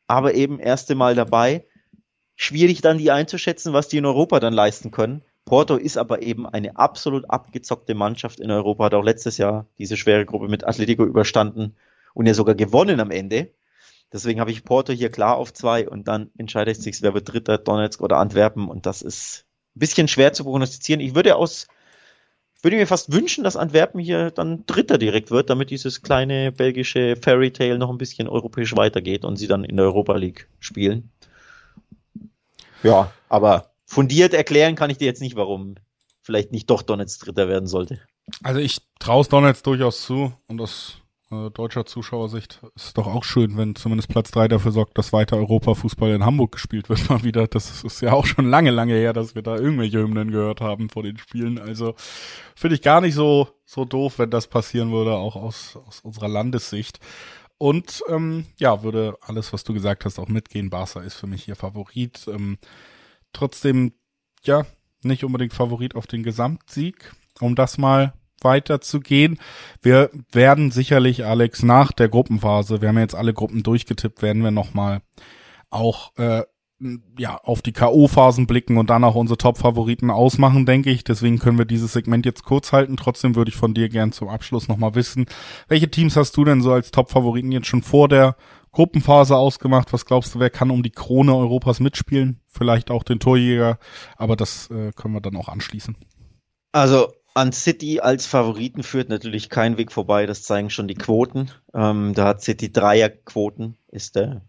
[0.07, 1.65] aber eben erste Mal dabei.
[2.35, 5.23] Schwierig dann die einzuschätzen, was die in Europa dann leisten können.
[5.45, 9.97] Porto ist aber eben eine absolut abgezockte Mannschaft in Europa, hat auch letztes Jahr diese
[9.97, 11.75] schwere Gruppe mit Atletico überstanden
[12.13, 13.51] und ja sogar gewonnen am Ende.
[14.13, 17.57] Deswegen habe ich Porto hier klar auf zwei und dann entscheidet sich, wer wird Dritter,
[17.57, 20.99] Donetsk oder Antwerpen und das ist ein bisschen schwer zu prognostizieren.
[20.99, 21.67] Ich würde aus,
[22.61, 27.15] würde mir fast wünschen, dass Antwerpen hier dann Dritter direkt wird, damit dieses kleine belgische
[27.15, 31.11] Fairy Tale noch ein bisschen europäisch weitergeht und sie dann in der Europa League spielen.
[32.83, 35.75] Ja, aber fundiert erklären kann ich dir jetzt nicht, warum
[36.21, 37.99] vielleicht nicht doch Donetsk Dritter werden sollte.
[38.43, 41.00] Also ich traue es Donetsk durchaus zu und das
[41.31, 46.11] deutscher Zuschauersicht ist doch auch schön, wenn zumindest Platz drei dafür sorgt, dass weiter Europa-Fußball
[46.11, 47.47] in Hamburg gespielt wird mal wieder.
[47.47, 50.89] Das ist ja auch schon lange, lange her, dass wir da irgendwelche Hymnen gehört haben
[50.89, 51.57] vor den Spielen.
[51.57, 51.95] Also
[52.55, 56.27] finde ich gar nicht so, so doof, wenn das passieren würde, auch aus, aus unserer
[56.27, 56.99] Landessicht.
[57.57, 60.69] Und ähm, ja, würde alles, was du gesagt hast, auch mitgehen.
[60.69, 62.27] Barca ist für mich hier Favorit.
[62.27, 62.57] Ähm,
[63.33, 63.93] trotzdem,
[64.43, 64.65] ja,
[65.03, 68.13] nicht unbedingt Favorit auf den Gesamtsieg, um das mal
[68.43, 69.39] weiterzugehen.
[69.81, 74.43] Wir werden sicherlich, Alex, nach der Gruppenphase, wir haben ja jetzt alle Gruppen durchgetippt, werden
[74.43, 75.01] wir nochmal
[75.69, 76.43] auch äh,
[77.17, 81.03] ja, auf die K.O.-Phasen blicken und dann auch unsere Top-Favoriten ausmachen, denke ich.
[81.03, 82.97] Deswegen können wir dieses Segment jetzt kurz halten.
[82.97, 85.25] Trotzdem würde ich von dir gern zum Abschluss nochmal wissen,
[85.67, 88.35] welche Teams hast du denn so als Top-Favoriten jetzt schon vor der
[88.71, 89.93] Gruppenphase ausgemacht?
[89.93, 92.39] Was glaubst du, wer kann um die Krone Europas mitspielen?
[92.47, 93.77] Vielleicht auch den Torjäger,
[94.17, 95.95] aber das äh, können wir dann auch anschließen.
[96.71, 101.51] Also an City als Favoriten führt natürlich kein Weg vorbei, das zeigen schon die Quoten.
[101.73, 104.41] Ähm, da hat City Dreierquoten, ist der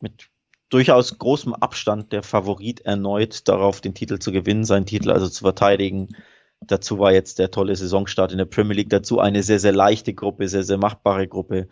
[0.00, 0.30] mit
[0.68, 5.42] durchaus großem Abstand der Favorit erneut darauf, den Titel zu gewinnen, seinen Titel also zu
[5.42, 6.16] verteidigen.
[6.66, 8.90] Dazu war jetzt der tolle Saisonstart in der Premier League.
[8.90, 11.68] Dazu eine sehr, sehr leichte Gruppe, sehr, sehr machbare Gruppe.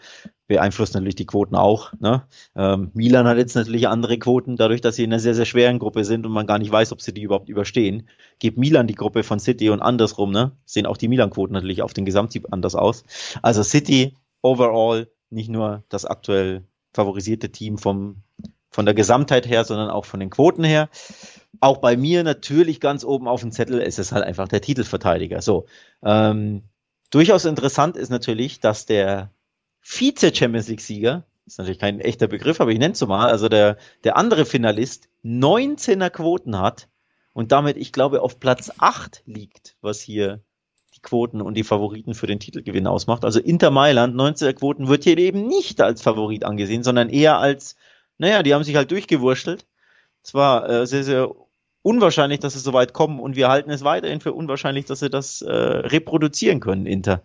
[0.47, 1.93] Beeinflusst natürlich die Quoten auch.
[2.01, 2.26] Ne?
[2.57, 5.78] Ähm, Milan hat jetzt natürlich andere Quoten, dadurch, dass sie in einer sehr, sehr schweren
[5.78, 8.09] Gruppe sind und man gar nicht weiß, ob sie die überhaupt überstehen.
[8.39, 10.53] Gibt Milan die Gruppe von City und andersrum, ne?
[10.64, 13.05] Sehen auch die Milan-Quoten natürlich auf den Gesamttyp anders aus.
[13.43, 16.64] Also City overall nicht nur das aktuell
[16.95, 18.22] favorisierte Team vom
[18.70, 20.89] von der Gesamtheit her, sondern auch von den Quoten her.
[21.61, 25.43] Auch bei mir natürlich ganz oben auf dem Zettel ist es halt einfach der Titelverteidiger.
[25.43, 25.67] So,
[26.03, 26.63] ähm,
[27.11, 29.31] durchaus interessant ist natürlich, dass der
[29.83, 33.79] Vize-Champions League-Sieger, ist natürlich kein echter Begriff, aber ich nenne es so mal, also der,
[34.05, 36.89] der andere Finalist 19er Quoten hat
[37.33, 40.41] und damit, ich glaube, auf Platz 8 liegt, was hier
[40.95, 43.25] die Quoten und die Favoriten für den Titelgewinn ausmacht.
[43.25, 47.77] Also Inter Mailand, 19er Quoten, wird hier eben nicht als Favorit angesehen, sondern eher als
[48.19, 49.67] naja, die haben sich halt durchgewurschtelt.
[50.23, 51.35] Es war äh, sehr, sehr
[51.89, 55.09] unwahrscheinlich, dass sie so weit kommen und wir halten es weiterhin für unwahrscheinlich, dass sie
[55.09, 57.22] das äh, reproduzieren können, Inter.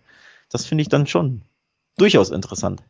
[0.49, 1.41] Das finde ich dann schon
[1.97, 2.81] durchaus interessant.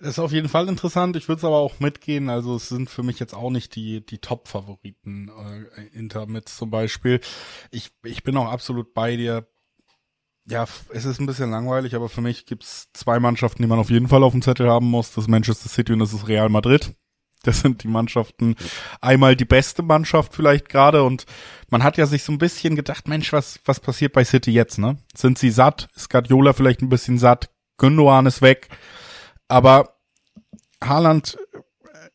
[0.00, 1.16] Das ist auf jeden Fall interessant.
[1.16, 2.30] Ich würde es aber auch mitgehen.
[2.30, 5.30] Also es sind für mich jetzt auch nicht die, die Top-Favoriten
[5.76, 7.20] äh, Inter mit zum Beispiel.
[7.70, 9.46] Ich, ich bin auch absolut bei dir.
[10.46, 13.90] Ja, es ist ein bisschen langweilig, aber für mich gibt's zwei Mannschaften, die man auf
[13.90, 15.08] jeden Fall auf dem Zettel haben muss.
[15.12, 16.94] Das ist Manchester City und das ist Real Madrid.
[17.54, 18.56] Das sind die Mannschaften,
[19.00, 21.26] einmal die beste Mannschaft vielleicht gerade und
[21.70, 24.78] man hat ja sich so ein bisschen gedacht, Mensch, was, was passiert bei City jetzt,
[24.78, 24.96] ne?
[25.14, 25.88] Sind sie satt?
[25.94, 27.50] Ist Guardiola vielleicht ein bisschen satt?
[27.78, 28.68] Gündogan ist weg.
[29.48, 29.96] Aber
[30.82, 31.36] Haaland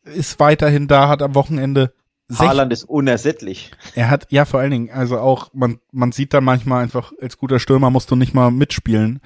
[0.04, 1.92] ist weiterhin da, hat am Wochenende
[2.38, 3.72] Haaland ist unersättlich.
[3.94, 7.36] Er hat, ja, vor allen Dingen, also auch, man, man sieht da manchmal einfach, als
[7.36, 9.20] guter Stürmer musst du nicht mal mitspielen.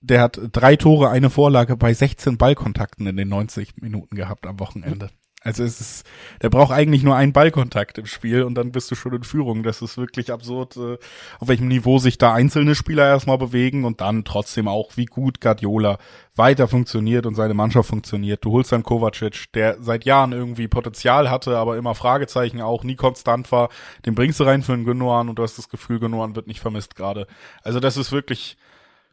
[0.00, 4.60] Der hat drei Tore, eine Vorlage bei 16 Ballkontakten in den 90 Minuten gehabt am
[4.60, 5.10] Wochenende.
[5.44, 6.06] Also es ist,
[6.42, 9.62] der braucht eigentlich nur einen Ballkontakt im Spiel und dann bist du schon in Führung.
[9.62, 10.98] Das ist wirklich absurd, äh,
[11.38, 15.40] auf welchem Niveau sich da einzelne Spieler erstmal bewegen und dann trotzdem auch, wie gut
[15.40, 15.98] Guardiola
[16.34, 18.44] weiter funktioniert und seine Mannschaft funktioniert.
[18.44, 22.96] Du holst dann Kovacic, der seit Jahren irgendwie Potenzial hatte, aber immer Fragezeichen auch, nie
[22.96, 23.68] konstant war.
[24.06, 26.60] Den bringst du rein für einen Gündogan und du hast das Gefühl, Gündogan wird nicht
[26.60, 27.28] vermisst gerade.
[27.62, 28.56] Also das ist wirklich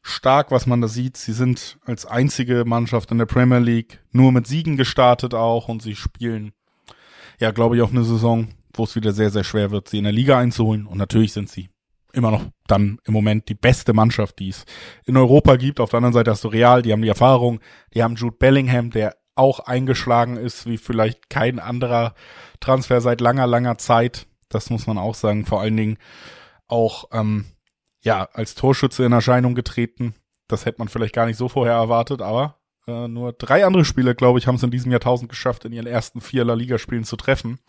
[0.06, 1.18] stark, was man da sieht.
[1.18, 5.82] Sie sind als einzige Mannschaft in der Premier League nur mit Siegen gestartet auch und
[5.82, 6.53] sie spielen,
[7.39, 10.03] ja, glaube ich, auch eine Saison, wo es wieder sehr, sehr schwer wird, sie in
[10.03, 10.86] der Liga einzuholen.
[10.86, 11.70] Und natürlich sind sie
[12.14, 14.66] immer noch dann im Moment die beste Mannschaft, die es
[15.06, 15.80] in Europa gibt.
[15.80, 17.60] Auf der anderen Seite hast du Real, die haben die Erfahrung,
[17.95, 22.14] die haben Jude Bellingham, der auch eingeschlagen ist, wie vielleicht kein anderer
[22.60, 24.28] Transfer seit langer, langer Zeit.
[24.49, 25.45] Das muss man auch sagen.
[25.45, 25.97] Vor allen Dingen
[26.68, 27.45] auch ähm,
[28.06, 30.14] ja, als Torschütze in Erscheinung getreten.
[30.47, 34.14] Das hätte man vielleicht gar nicht so vorher erwartet, aber äh, nur drei andere Spieler,
[34.14, 37.16] glaube ich, haben es in diesem Jahrtausend geschafft, in ihren ersten vier La Liga-Spielen zu
[37.16, 37.60] treffen.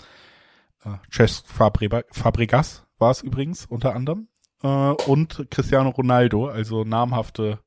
[0.85, 4.29] Äh, Cesc Fabregas war es übrigens unter anderem.
[4.63, 7.61] Äh, und Cristiano Ronaldo, also namhafte,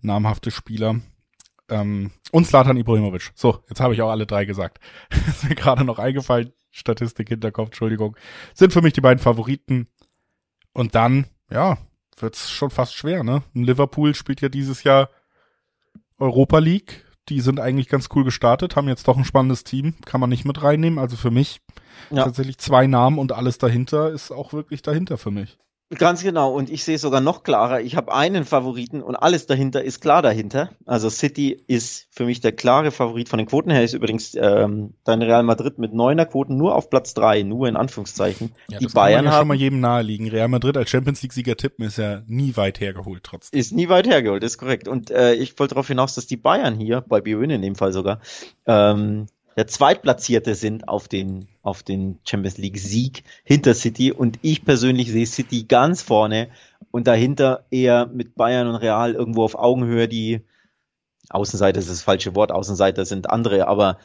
[0.00, 0.96] namhafte Spieler.
[1.68, 3.30] Ähm, und Slatan Ibrahimovic.
[3.36, 4.80] So, jetzt habe ich auch alle drei gesagt.
[5.28, 6.52] ist mir gerade noch eingefallen.
[6.72, 8.16] Statistik Hinterkopf, Entschuldigung.
[8.52, 9.86] Sind für mich die beiden Favoriten.
[10.72, 11.78] Und dann ja,
[12.18, 13.42] wird's schon fast schwer, ne?
[13.52, 15.10] Liverpool spielt ja dieses Jahr
[16.18, 17.04] Europa League.
[17.30, 20.44] Die sind eigentlich ganz cool gestartet, haben jetzt doch ein spannendes Team, kann man nicht
[20.44, 20.98] mit reinnehmen.
[20.98, 21.62] Also für mich
[22.10, 22.24] ja.
[22.24, 25.58] tatsächlich zwei Namen und alles dahinter ist auch wirklich dahinter für mich.
[25.90, 26.52] Ganz genau.
[26.54, 27.80] Und ich sehe sogar noch klarer.
[27.82, 30.70] Ich habe einen Favoriten und alles dahinter ist klar dahinter.
[30.86, 33.84] Also City ist für mich der klare Favorit von den Quoten her.
[33.84, 37.76] Ist übrigens ähm, dein Real Madrid mit neuner Quoten nur auf Platz drei, nur in
[37.76, 38.52] Anführungszeichen.
[38.68, 40.28] Ja, die Bayern kann man ja haben, schon mal jedem naheliegen.
[40.28, 43.60] Real Madrid als Champions League Sieger tippen ist ja nie weit hergeholt trotzdem.
[43.60, 44.88] Ist nie weit hergeholt, ist korrekt.
[44.88, 47.92] Und äh, ich wollte darauf hinaus, dass die Bayern hier bei Biwin in dem Fall
[47.92, 48.20] sogar
[48.66, 49.26] ähm,
[49.56, 55.10] der Zweitplatzierte sind auf den, auf den Champions League Sieg hinter City und ich persönlich
[55.10, 56.48] sehe City ganz vorne
[56.90, 60.42] und dahinter eher mit Bayern und Real irgendwo auf Augenhöhe die
[61.30, 63.98] Außenseiter ist das falsche Wort, Außenseiter sind andere, aber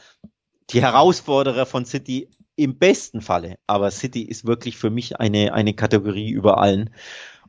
[0.70, 3.58] die Herausforderer von City im besten Falle.
[3.66, 6.90] Aber City ist wirklich für mich eine, eine Kategorie über allen.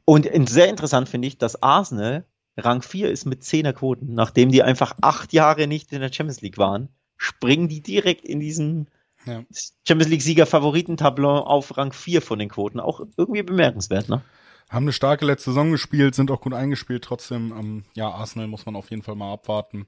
[0.05, 2.25] Und sehr interessant finde ich, dass Arsenal
[2.57, 6.41] Rang 4 ist mit 10er Quoten, nachdem die einfach acht Jahre nicht in der Champions
[6.41, 6.89] League waren
[7.21, 8.89] springen die direkt in diesen
[9.25, 9.43] Ja.
[9.87, 12.79] Champions League-Sieger Favoritentableau auf Rang 4 von den Quoten.
[12.79, 14.23] Auch irgendwie bemerkenswert, ne?
[14.71, 17.03] Haben eine starke letzte Saison gespielt, sind auch gut eingespielt.
[17.03, 19.85] Trotzdem, ähm, ja, Arsenal muss man auf jeden Fall mal abwarten.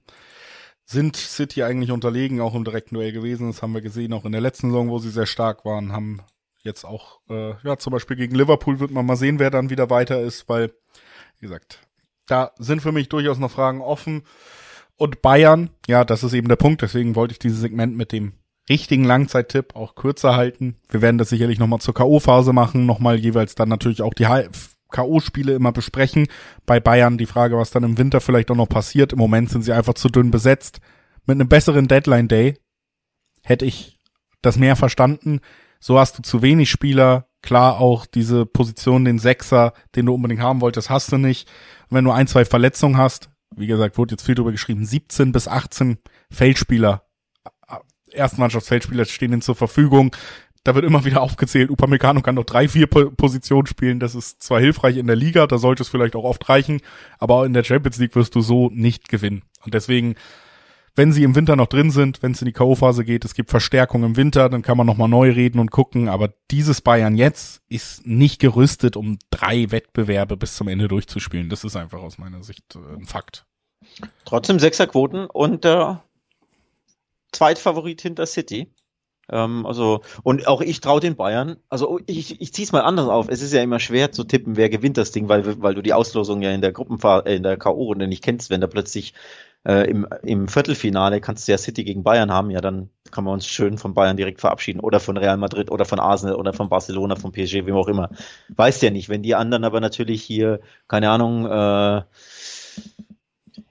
[0.85, 3.47] Sind City eigentlich unterlegen, auch im direkten Duell gewesen.
[3.47, 6.21] Das haben wir gesehen, auch in der letzten Saison, wo sie sehr stark waren, haben
[6.61, 9.89] jetzt auch, äh, ja, zum Beispiel gegen Liverpool wird man mal sehen, wer dann wieder
[9.89, 10.71] weiter ist, weil,
[11.39, 11.79] wie gesagt,
[12.27, 14.23] da sind für mich durchaus noch Fragen offen.
[15.03, 16.81] Und Bayern, ja, das ist eben der Punkt.
[16.81, 18.31] Deswegen wollte ich dieses Segment mit dem
[18.69, 20.77] richtigen Langzeittipp auch kürzer halten.
[20.87, 25.55] Wir werden das sicherlich nochmal zur K.O.-Phase machen, nochmal jeweils dann natürlich auch die K.O.-Spiele
[25.55, 26.27] immer besprechen.
[26.65, 29.11] Bei Bayern die Frage, was dann im Winter vielleicht auch noch passiert.
[29.11, 30.79] Im Moment sind sie einfach zu dünn besetzt.
[31.25, 32.57] Mit einem besseren Deadline-Day
[33.43, 33.99] hätte ich
[34.41, 35.41] das mehr verstanden.
[35.81, 37.27] So hast du zu wenig Spieler.
[37.41, 41.49] Klar auch diese Position, den Sechser, den du unbedingt haben wolltest, hast du nicht.
[41.89, 45.31] Und wenn du ein, zwei Verletzungen hast, wie gesagt, wurde jetzt viel drüber geschrieben, 17
[45.31, 45.97] bis 18
[46.31, 47.03] Feldspieler,
[48.13, 50.15] Erstmannschaftsfeldspieler stehen ihnen zur Verfügung.
[50.63, 53.99] Da wird immer wieder aufgezählt, Upamecano kann noch drei, vier Positionen spielen.
[53.99, 56.79] Das ist zwar hilfreich in der Liga, da sollte es vielleicht auch oft reichen,
[57.19, 59.43] aber in der Champions League wirst du so nicht gewinnen.
[59.65, 60.15] Und deswegen,
[60.95, 63.49] wenn sie im Winter noch drin sind, wenn es in die K.O.-Phase geht, es gibt
[63.49, 66.07] Verstärkung im Winter, dann kann man nochmal neu reden und gucken.
[66.07, 71.49] Aber dieses Bayern jetzt ist nicht gerüstet, um drei Wettbewerbe bis zum Ende durchzuspielen.
[71.49, 73.45] Das ist einfach aus meiner Sicht äh, ein Fakt.
[74.25, 75.95] Trotzdem Sechserquoten und äh,
[77.31, 78.71] Zweitfavorit hinter City.
[79.29, 81.57] Ähm, also, und auch ich traue den Bayern.
[81.69, 83.27] Also ich, ich ziehe es mal anders auf.
[83.29, 85.93] Es ist ja immer schwer zu tippen, wer gewinnt das Ding, weil, weil du die
[85.93, 89.13] Auslosung ja in der Gruppenphase, äh, in der K.O.-Runde nicht kennst, wenn da plötzlich
[89.65, 93.35] äh, im, im Viertelfinale kannst du ja City gegen Bayern haben, ja, dann kann man
[93.35, 96.69] uns schön von Bayern direkt verabschieden oder von Real Madrid oder von Arsenal oder von
[96.69, 98.09] Barcelona, von PSG, wem auch immer.
[98.49, 102.03] Weißt ja nicht, wenn die anderen aber natürlich hier, keine Ahnung, äh,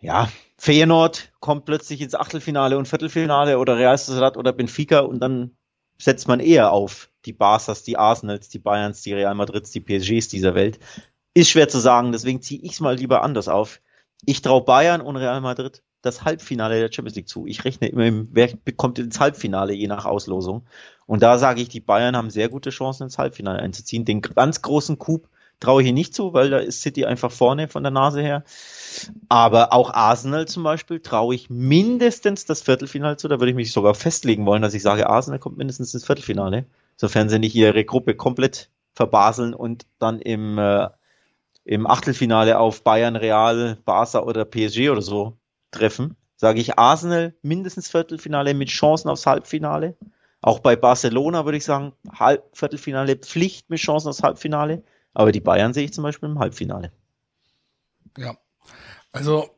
[0.01, 5.57] ja, Feyenoord kommt plötzlich ins Achtelfinale und Viertelfinale oder Real Sociedad oder Benfica und dann
[5.99, 10.29] setzt man eher auf die Barças, die Arsenals, die Bayerns, die Real Madrids, die PSGs
[10.29, 10.79] dieser Welt.
[11.35, 13.81] Ist schwer zu sagen, deswegen ziehe ich es mal lieber anders auf.
[14.25, 17.47] Ich traue Bayern und Real Madrid das Halbfinale der Champions League zu.
[17.47, 20.67] Ich rechne immer, wer bekommt ins Halbfinale je nach Auslosung.
[21.07, 24.05] Und da sage ich, die Bayern haben sehr gute Chancen ins Halbfinale einzuziehen.
[24.05, 25.29] Den ganz großen Coup
[25.61, 28.45] traue ich hier nicht zu, weil da ist City einfach vorne von der Nase her.
[29.29, 33.29] Aber auch Arsenal zum Beispiel traue ich mindestens das Viertelfinale zu.
[33.29, 36.67] Da würde ich mich sogar festlegen wollen, dass ich sage, Arsenal kommt mindestens ins Viertelfinale,
[36.97, 40.89] sofern sie nicht ihre Gruppe komplett verbaseln und dann im, äh,
[41.65, 45.39] im Achtelfinale auf Bayern, Real, Barca oder PSG oder so
[45.71, 46.17] treffen.
[46.37, 49.97] Sage ich Arsenal mindestens Viertelfinale mit Chancen aufs Halbfinale.
[50.41, 54.83] Auch bei Barcelona würde ich sagen, Halb Viertelfinale Pflicht mit Chancen aufs Halbfinale.
[55.15, 56.91] Aber die Bayern sehe ich zum Beispiel im Halbfinale.
[58.19, 58.37] Ja,
[59.13, 59.51] also,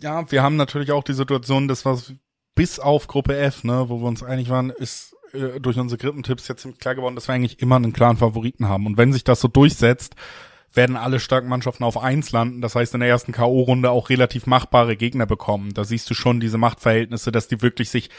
[0.00, 2.12] ja, wir haben natürlich auch die Situation, dass was
[2.54, 6.48] bis auf Gruppe F, ne, wo wir uns einig waren, ist äh, durch unsere Grippentipps
[6.48, 8.86] jetzt klar geworden, dass wir eigentlich immer einen klaren Favoriten haben.
[8.86, 10.16] Und wenn sich das so durchsetzt,
[10.78, 12.60] werden alle starken Mannschaften auf eins landen.
[12.60, 15.74] Das heißt, in der ersten K.O.-Runde auch relativ machbare Gegner bekommen.
[15.74, 18.10] Da siehst du schon diese Machtverhältnisse, dass die wirklich sich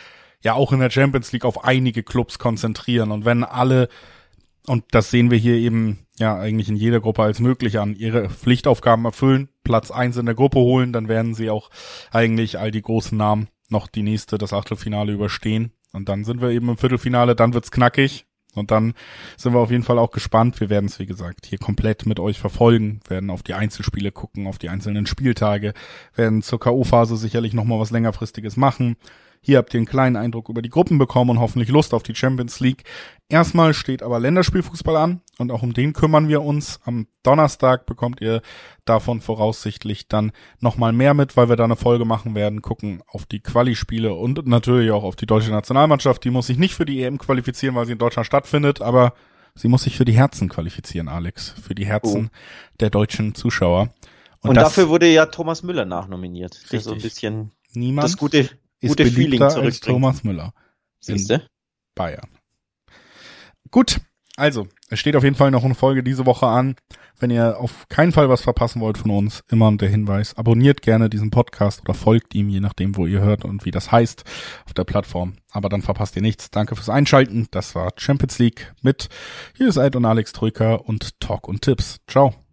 [0.43, 3.11] ja auch in der Champions League auf einige Clubs konzentrieren.
[3.11, 3.87] Und wenn alle
[4.67, 8.29] und das sehen wir hier eben ja eigentlich in jeder Gruppe als möglich an, ihre
[8.29, 11.69] Pflichtaufgaben erfüllen, Platz eins in der Gruppe holen, dann werden sie auch
[12.11, 15.71] eigentlich all die großen Namen noch die nächste, das Achtelfinale überstehen.
[15.91, 18.25] Und dann sind wir eben im Viertelfinale, dann wird's knackig.
[18.55, 18.93] Und dann
[19.37, 20.59] sind wir auf jeden Fall auch gespannt.
[20.59, 24.47] Wir werden es, wie gesagt, hier komplett mit euch verfolgen, werden auf die Einzelspiele gucken,
[24.47, 25.73] auf die einzelnen Spieltage,
[26.15, 28.97] werden zur K.O.-Phase sicherlich nochmal was längerfristiges machen.
[29.41, 32.15] Hier habt ihr einen kleinen Eindruck über die Gruppen bekommen und hoffentlich Lust auf die
[32.15, 32.83] Champions League.
[33.29, 36.79] Erstmal steht aber Länderspielfußball an und auch um den kümmern wir uns.
[36.83, 38.41] Am Donnerstag bekommt ihr
[38.85, 43.25] davon voraussichtlich dann nochmal mehr mit, weil wir da eine Folge machen werden, gucken auf
[43.25, 46.23] die Quali-Spiele und natürlich auch auf die deutsche Nationalmannschaft.
[46.23, 49.13] Die muss sich nicht für die EM qualifizieren, weil sie in Deutschland stattfindet, aber
[49.55, 51.55] sie muss sich für die Herzen qualifizieren, Alex.
[51.61, 52.75] Für die Herzen oh.
[52.79, 53.89] der deutschen Zuschauer.
[54.41, 56.55] Und, und dafür wurde ja Thomas Müller nachnominiert.
[56.63, 56.83] Richtig.
[56.83, 58.49] so ein bisschen Niemand das gute
[58.79, 60.53] ist gute Feeling als Thomas Müller.
[60.99, 61.47] Siehste?
[61.95, 62.29] Bayern.
[63.71, 63.99] Gut,
[64.39, 66.77] also, es steht auf jeden Fall noch eine Folge diese Woche an.
[67.19, 71.09] Wenn ihr auf keinen Fall was verpassen wollt von uns, immer der Hinweis, abonniert gerne
[71.09, 74.23] diesen Podcast oder folgt ihm, je nachdem, wo ihr hört und wie das heißt
[74.65, 75.33] auf der Plattform.
[75.51, 76.51] Aber dann verpasst ihr nichts.
[76.51, 77.49] Danke fürs Einschalten.
[77.51, 79.09] Das war Champions League mit
[79.57, 81.99] Hier ist Ed und Alex Troika und Talk und Tipps.
[82.07, 82.48] Ciao.